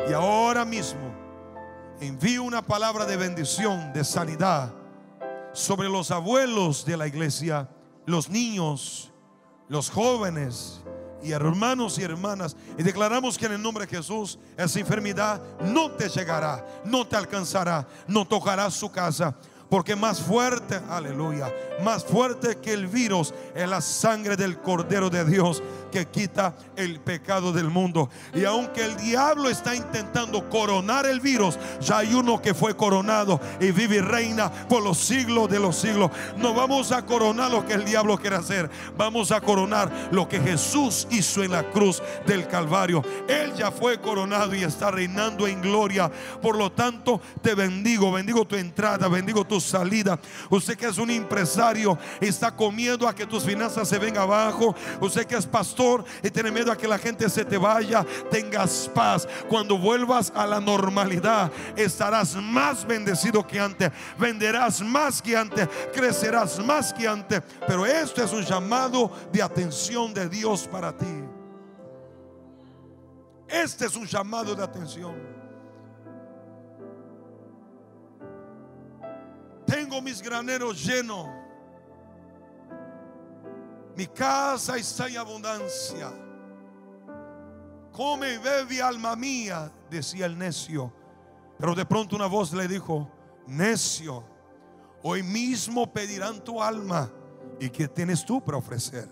Y 0.08 0.14
ahora 0.14 0.66
mismo 0.66 1.14
envío 2.00 2.44
una 2.44 2.62
palabra 2.62 3.06
de 3.06 3.18
bendición, 3.18 3.94
de 3.94 4.04
sanidad 4.04 4.74
sobre 5.54 5.88
los 5.88 6.12
abuelos 6.12 6.84
de 6.86 6.98
la 6.98 7.08
iglesia, 7.08 7.70
los 8.06 8.30
niños, 8.30 9.12
los 9.70 9.90
jóvenes 9.90 10.84
y 11.24 11.32
hermanos 11.32 11.98
y 11.98 12.04
hermanas. 12.04 12.56
Y 12.78 12.84
declaramos 12.84 13.38
que 13.38 13.46
en 13.46 13.54
el 13.54 13.62
nombre 13.62 13.86
de 13.86 13.98
Jesús 13.98 14.38
esa 14.58 14.80
enfermedad 14.80 15.42
no 15.62 15.92
te 15.92 16.10
llegará, 16.10 16.66
no 16.86 17.08
te 17.08 17.16
alcanzará, 17.16 17.88
no 18.08 18.26
tocará 18.26 18.70
su 18.70 18.92
casa. 18.92 19.36
Porque 19.70 19.96
más 19.96 20.22
fuerte, 20.22 20.80
aleluya, 20.88 21.52
más 21.84 22.04
fuerte 22.04 22.60
que 22.60 22.74
el 22.74 22.86
virus 22.86 23.34
es 23.56 23.68
la 23.68 23.82
sangre 23.82 24.36
del 24.36 24.60
Cordero 24.60 25.10
de 25.10 25.26
Dios 25.26 25.64
que 25.94 26.08
quita 26.08 26.56
el 26.76 27.00
pecado 27.00 27.54
del 27.54 27.70
mundo. 27.70 28.10
Y 28.34 28.46
aunque 28.46 28.84
el 28.84 28.98
diablo 28.98 29.48
está 29.48 29.76
intentando 29.76 30.50
coronar 30.50 31.06
el 31.06 31.20
virus, 31.20 31.60
ya 31.80 32.00
hay 32.00 32.16
uno 32.16 32.42
que 32.42 32.56
fue 32.56 32.76
coronado 32.76 33.40
y 33.60 33.70
vive 33.70 33.98
y 33.98 34.00
reina 34.00 34.52
por 34.68 34.82
los 34.82 34.98
siglos 34.98 35.48
de 35.52 35.60
los 35.60 35.76
siglos. 35.76 36.10
No 36.36 36.56
vamos 36.56 36.92
a 36.92 37.06
coronar 37.06 37.52
lo 37.52 37.64
que 37.64 37.74
el 37.74 37.86
diablo 37.86 38.18
quiere 38.18 38.38
hacer. 38.38 38.72
Vamos 38.98 39.32
a 39.32 39.40
coronar 39.40 40.10
lo 40.10 40.28
que 40.28 40.40
Jesús 40.40 41.08
hizo 41.12 41.44
en 41.44 41.52
la 41.52 41.70
cruz 41.70 42.02
del 42.26 42.48
Calvario. 42.48 43.04
Él 43.28 43.54
ya 43.54 43.70
fue 43.70 44.02
coronado 44.02 44.56
y 44.56 44.64
está 44.64 44.90
reinando 44.90 45.46
en 45.46 45.62
gloria. 45.62 46.12
Por 46.42 46.58
lo 46.58 46.72
tanto, 46.72 47.22
te 47.44 47.54
bendigo. 47.54 48.12
Bendigo 48.12 48.46
tu 48.46 48.56
entrada, 48.56 49.08
bendigo 49.08 49.46
tu 49.46 49.62
salida. 49.62 50.20
Usted 50.50 50.76
que 50.76 50.88
es 50.88 50.98
un 50.98 51.12
empresario, 51.12 52.00
está 52.20 52.56
comiendo 52.56 53.08
a 53.08 53.14
que 53.14 53.28
tus 53.28 53.44
finanzas 53.44 53.88
se 53.88 54.00
vengan 54.00 54.24
abajo. 54.24 54.76
Usted 55.00 55.28
que 55.28 55.36
es 55.36 55.46
pastor 55.46 55.83
y 56.22 56.30
tiene 56.30 56.52
miedo 56.52 56.72
a 56.72 56.78
que 56.78 56.88
la 56.88 56.98
gente 56.98 57.30
se 57.30 57.46
te 57.46 57.58
vaya, 57.58 58.06
tengas 58.30 58.90
paz. 58.94 59.28
Cuando 59.50 59.78
vuelvas 59.78 60.32
a 60.36 60.46
la 60.46 60.60
normalidad, 60.60 61.52
estarás 61.76 62.36
más 62.36 62.86
bendecido 62.86 63.46
que 63.46 63.60
antes, 63.60 63.92
venderás 64.18 64.82
más 64.82 65.22
que 65.22 65.36
antes, 65.36 65.68
crecerás 65.94 66.60
más 66.60 66.94
que 66.94 67.08
antes. 67.08 67.42
Pero 67.68 67.86
esto 67.86 68.24
es 68.24 68.32
un 68.32 68.44
llamado 68.44 69.12
de 69.32 69.42
atención 69.42 70.14
de 70.14 70.30
Dios 70.30 70.68
para 70.68 70.96
ti. 70.96 71.24
Este 73.48 73.86
es 73.86 73.96
un 73.96 74.06
llamado 74.06 74.56
de 74.56 74.64
atención. 74.64 75.14
Tengo 79.66 80.02
mis 80.02 80.22
graneros 80.22 80.84
llenos 80.84 81.43
mi 83.96 84.08
casa 84.08 84.78
está 84.78 85.08
en 85.08 85.18
abundancia. 85.18 86.12
Come 87.92 88.34
y 88.34 88.38
bebe, 88.38 88.82
alma 88.82 89.16
mía, 89.16 89.72
decía 89.90 90.26
el 90.26 90.38
necio. 90.38 90.92
Pero 91.60 91.76
de 91.76 91.86
pronto 91.86 92.16
una 92.16 92.26
voz 92.26 92.52
le 92.54 92.68
dijo, 92.68 93.10
necio, 93.46 94.24
hoy 95.04 95.22
mismo 95.22 95.92
pedirán 95.92 96.44
tu 96.44 96.62
alma. 96.62 97.12
¿Y 97.60 97.70
qué 97.70 97.88
tienes 97.88 98.26
tú 98.26 98.44
para 98.44 98.58
ofrecer? 98.58 99.08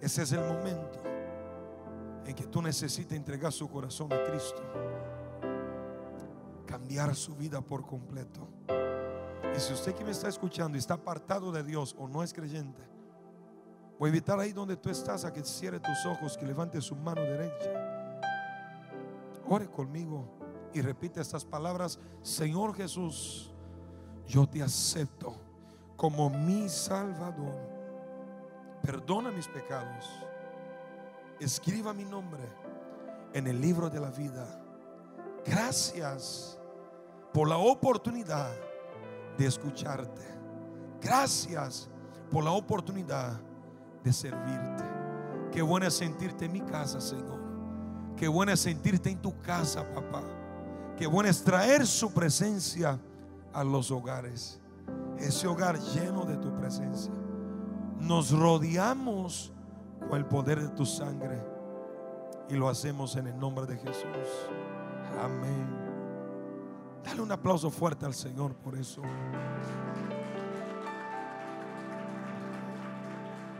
Ese 0.00 0.22
es 0.22 0.32
el 0.32 0.40
momento 0.40 1.00
en 2.26 2.34
que 2.34 2.44
tú 2.44 2.60
necesitas 2.60 3.16
entregar 3.16 3.52
su 3.52 3.68
corazón 3.68 4.12
a 4.12 4.22
Cristo. 4.24 4.62
Cambiar 6.66 7.14
su 7.14 7.34
vida 7.34 7.62
por 7.62 7.86
completo. 7.86 8.46
Y 9.56 9.60
si 9.60 9.72
usted 9.72 9.94
que 9.94 10.04
me 10.04 10.10
está 10.10 10.28
escuchando 10.28 10.76
está 10.76 10.94
apartado 10.94 11.52
de 11.52 11.62
Dios 11.62 11.94
o 11.96 12.08
no 12.08 12.24
es 12.24 12.32
creyente, 12.32 12.82
voy 13.98 14.08
a 14.08 14.10
invitar 14.10 14.40
ahí 14.40 14.52
donde 14.52 14.76
tú 14.76 14.90
estás 14.90 15.24
a 15.24 15.32
que 15.32 15.44
cierre 15.44 15.78
tus 15.78 16.04
ojos, 16.06 16.36
que 16.36 16.44
levante 16.44 16.80
su 16.80 16.96
mano 16.96 17.22
derecha. 17.22 17.70
Ore 19.48 19.70
conmigo 19.70 20.24
y 20.72 20.80
repite 20.80 21.20
estas 21.20 21.44
palabras. 21.44 22.00
Señor 22.22 22.74
Jesús, 22.74 23.52
yo 24.26 24.48
te 24.48 24.60
acepto 24.60 25.36
como 25.96 26.28
mi 26.30 26.68
Salvador. 26.68 27.54
Perdona 28.82 29.30
mis 29.30 29.46
pecados. 29.46 30.04
Escriba 31.38 31.92
mi 31.92 32.04
nombre 32.04 32.42
en 33.32 33.46
el 33.46 33.60
libro 33.60 33.88
de 33.88 34.00
la 34.00 34.10
vida. 34.10 34.60
Gracias 35.44 36.58
por 37.32 37.48
la 37.48 37.58
oportunidad 37.58 38.52
de 39.36 39.46
escucharte. 39.46 40.22
Gracias 41.00 41.88
por 42.30 42.44
la 42.44 42.50
oportunidad 42.50 43.40
de 44.02 44.12
servirte. 44.12 44.84
Qué 45.52 45.62
bueno 45.62 45.86
es 45.86 45.94
sentirte 45.94 46.46
en 46.46 46.52
mi 46.52 46.60
casa, 46.60 47.00
Señor. 47.00 47.40
Qué 48.16 48.28
bueno 48.28 48.52
es 48.52 48.60
sentirte 48.60 49.10
en 49.10 49.20
tu 49.20 49.38
casa, 49.40 49.84
papá. 49.92 50.22
Qué 50.96 51.06
bueno 51.06 51.28
es 51.28 51.42
traer 51.42 51.86
su 51.86 52.12
presencia 52.12 52.98
a 53.52 53.64
los 53.64 53.90
hogares. 53.90 54.60
Ese 55.18 55.46
hogar 55.46 55.78
lleno 55.78 56.24
de 56.24 56.36
tu 56.36 56.54
presencia. 56.56 57.12
Nos 58.00 58.30
rodeamos 58.30 59.52
con 60.08 60.18
el 60.18 60.26
poder 60.26 60.60
de 60.60 60.68
tu 60.68 60.86
sangre. 60.86 61.42
Y 62.48 62.54
lo 62.54 62.68
hacemos 62.68 63.16
en 63.16 63.28
el 63.28 63.38
nombre 63.38 63.66
de 63.66 63.76
Jesús. 63.76 64.04
Amén. 65.22 65.83
Dale 67.04 67.20
un 67.20 67.30
aplauso 67.30 67.70
fuerte 67.70 68.06
al 68.06 68.14
Señor 68.14 68.54
por 68.54 68.76
eso. 68.76 69.02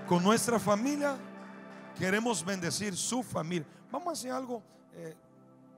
Con 0.08 0.22
nuestra 0.22 0.58
familia 0.58 1.16
queremos 1.98 2.44
bendecir 2.44 2.96
su 2.96 3.22
familia. 3.22 3.66
Vamos 3.90 4.08
a 4.08 4.12
hacer 4.12 4.32
algo. 4.32 4.62
Eh, 4.94 5.14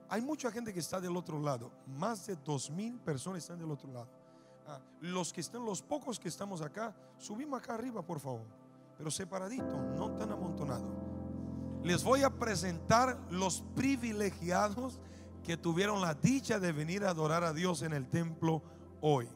hay 0.09 0.21
mucha 0.21 0.51
gente 0.51 0.73
que 0.73 0.81
está 0.81 1.01
del 1.01 1.17
otro 1.17 1.41
lado. 1.41 1.71
Más 1.99 2.27
de 2.27 2.37
dos 2.37 2.71
mil 2.71 2.99
personas 3.01 3.43
están 3.43 3.59
del 3.59 3.71
otro 3.71 3.93
lado. 3.93 4.09
Ah, 4.69 4.81
los 5.01 5.33
que 5.33 5.41
están, 5.41 5.64
los 5.64 5.83
pocos 5.83 6.19
que 6.19 6.29
estamos 6.29 6.61
acá, 6.61 6.95
subimos 7.19 7.61
acá 7.61 7.75
arriba, 7.75 8.03
por 8.03 8.21
favor. 8.21 8.47
Pero 8.99 9.11
separadito, 9.11 9.81
no 9.97 10.11
tan 10.12 10.33
amontonado. 10.33 10.89
Les 11.83 12.03
voy 12.03 12.23
a 12.23 12.31
presentar 12.31 13.17
los 13.31 13.62
privilegiados 13.75 15.01
que 15.47 15.57
tuvieron 15.57 16.01
la 16.01 16.13
dicha 16.13 16.59
de 16.59 16.73
venir 16.73 17.05
a 17.05 17.11
adorar 17.11 17.45
a 17.45 17.53
Dios 17.53 17.83
en 17.83 17.93
el 17.93 18.09
templo 18.09 18.61
hoy. 19.01 19.29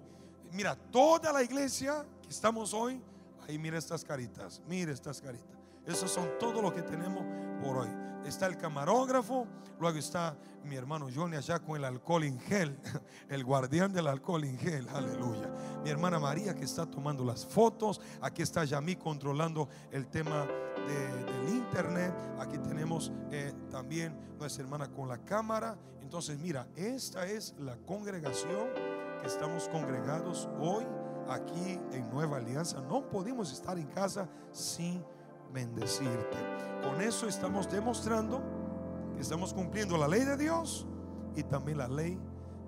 Mira, 0.51 0.75
toda 0.75 1.33
la 1.33 1.41
iglesia 1.41 2.05
que 2.21 2.31
estamos 2.31 2.75
hoy, 2.75 3.01
ahí 3.47 3.57
mira 3.61 3.79
estas 3.79 4.03
caritas, 4.03 4.61
mira 4.67 4.91
estas 4.91 5.21
caritas. 5.21 5.47
Esos 5.87 6.11
son 6.11 6.29
todo 6.41 6.61
lo 6.61 6.75
que 6.75 6.83
tenemos 6.83 7.25
por 7.63 7.77
hoy. 7.77 7.89
Está 8.27 8.47
el 8.47 8.59
camarógrafo, 8.59 9.47
luego 9.79 9.99
está 9.99 10.37
mi 10.65 10.75
hermano 10.75 11.07
Johnny 11.15 11.37
allá 11.37 11.61
con 11.61 11.77
el 11.77 11.85
alcohol 11.85 12.25
en 12.25 12.41
gel, 12.41 12.77
el 13.29 13.45
guardián 13.45 13.93
del 13.93 14.09
alcohol 14.09 14.43
en 14.43 14.59
gel, 14.59 14.89
aleluya. 14.89 15.49
Mi 15.85 15.91
hermana 15.91 16.19
María 16.19 16.57
que 16.57 16.65
está 16.65 16.87
tomando 16.87 17.25
las 17.25 17.47
fotos, 17.47 18.01
aquí 18.21 18.43
está 18.43 18.65
Yami 18.65 18.97
controlando 18.97 19.69
el 19.93 20.09
tema 20.09 20.49
del 20.87 21.49
internet, 21.49 22.15
aquí 22.39 22.59
tenemos 22.59 23.13
eh, 23.31 23.53
también 23.71 24.17
nuestra 24.39 24.65
hermana 24.65 24.89
con 24.89 25.09
la 25.09 25.19
cámara. 25.19 25.77
Entonces, 26.03 26.39
mira, 26.39 26.67
esta 26.77 27.27
es 27.27 27.55
la 27.59 27.77
congregación 27.77 28.69
que 29.21 29.27
estamos 29.27 29.69
congregados 29.69 30.49
hoy 30.61 30.85
aquí 31.29 31.81
en 31.93 32.11
Nueva 32.11 32.39
Alianza. 32.39 32.81
No 32.81 33.09
podemos 33.09 33.53
estar 33.53 33.79
en 33.79 33.87
casa 33.89 34.29
sin 34.53 35.05
bendecirte. 35.53 36.37
Con 36.83 37.01
eso 37.01 37.29
estamos 37.29 37.71
demostrando 37.71 38.43
que 39.15 39.23
estamos 39.23 39.53
cumpliendo 39.53 39.97
la 39.97 40.09
ley 40.09 40.25
de 40.25 40.37
Dios 40.37 40.87
y 41.37 41.43
también 41.43 41.79
la 41.79 41.89
ley 41.89 42.19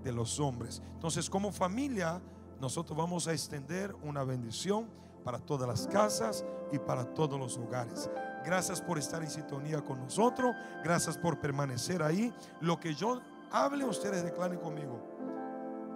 de 0.04 0.12
los 0.12 0.38
hombres. 0.38 0.82
Entonces, 0.94 1.28
como 1.28 1.52
familia, 1.52 2.20
nosotros 2.60 2.96
vamos 2.96 3.26
a 3.26 3.32
extender 3.32 3.94
una 4.02 4.24
bendición 4.24 4.88
para 5.22 5.38
todas 5.38 5.68
las 5.68 5.86
casas 5.86 6.44
y 6.70 6.78
para 6.78 7.04
todos 7.04 7.38
los 7.38 7.56
hogares. 7.58 8.10
Gracias 8.44 8.80
por 8.80 8.98
estar 8.98 9.22
en 9.22 9.30
sintonía 9.30 9.80
con 9.82 10.00
nosotros. 10.00 10.54
Gracias 10.82 11.16
por 11.16 11.38
permanecer 11.38 12.02
ahí. 12.02 12.32
Lo 12.60 12.78
que 12.78 12.94
yo 12.94 13.20
hable, 13.50 13.84
ustedes 13.84 14.24
declaren 14.24 14.58
conmigo. 14.58 15.00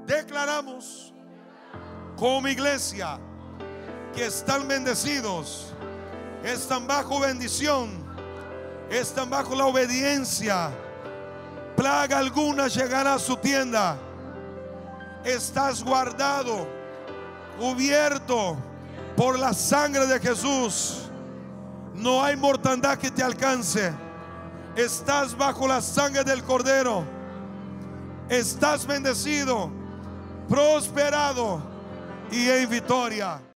Declaramos 0.07 1.13
como 2.17 2.47
iglesia 2.47 3.19
que 4.15 4.27
están 4.27 4.69
bendecidos, 4.69 5.75
están 6.45 6.87
bajo 6.87 7.21
bendición, 7.21 7.91
están 8.91 9.29
bajo 9.29 9.55
la 9.55 9.67
obediencia. 9.67 10.71
Plaga 11.77 12.19
alguna 12.19 12.69
llegará 12.69 13.15
a 13.15 13.19
su 13.19 13.37
tienda. 13.37 13.99
Estás 15.25 15.83
guardado, 15.83 16.67
cubierto 17.59 18.57
por 19.17 19.39
la 19.39 19.53
sangre 19.55 20.07
de 20.07 20.21
Jesús. 20.21 21.09
No 21.95 22.23
hay 22.23 22.37
mortandad 22.37 22.99
que 22.99 23.11
te 23.11 23.23
alcance. 23.23 23.93
Estás 24.77 25.37
bajo 25.37 25.67
la 25.67 25.81
sangre 25.81 26.23
del 26.23 26.45
Cordero. 26.45 27.03
Estás 28.29 28.87
bendecido, 28.87 29.71
prosperado 30.49 31.63
y 32.31 32.49
en 32.51 32.69
victoria. 32.69 33.41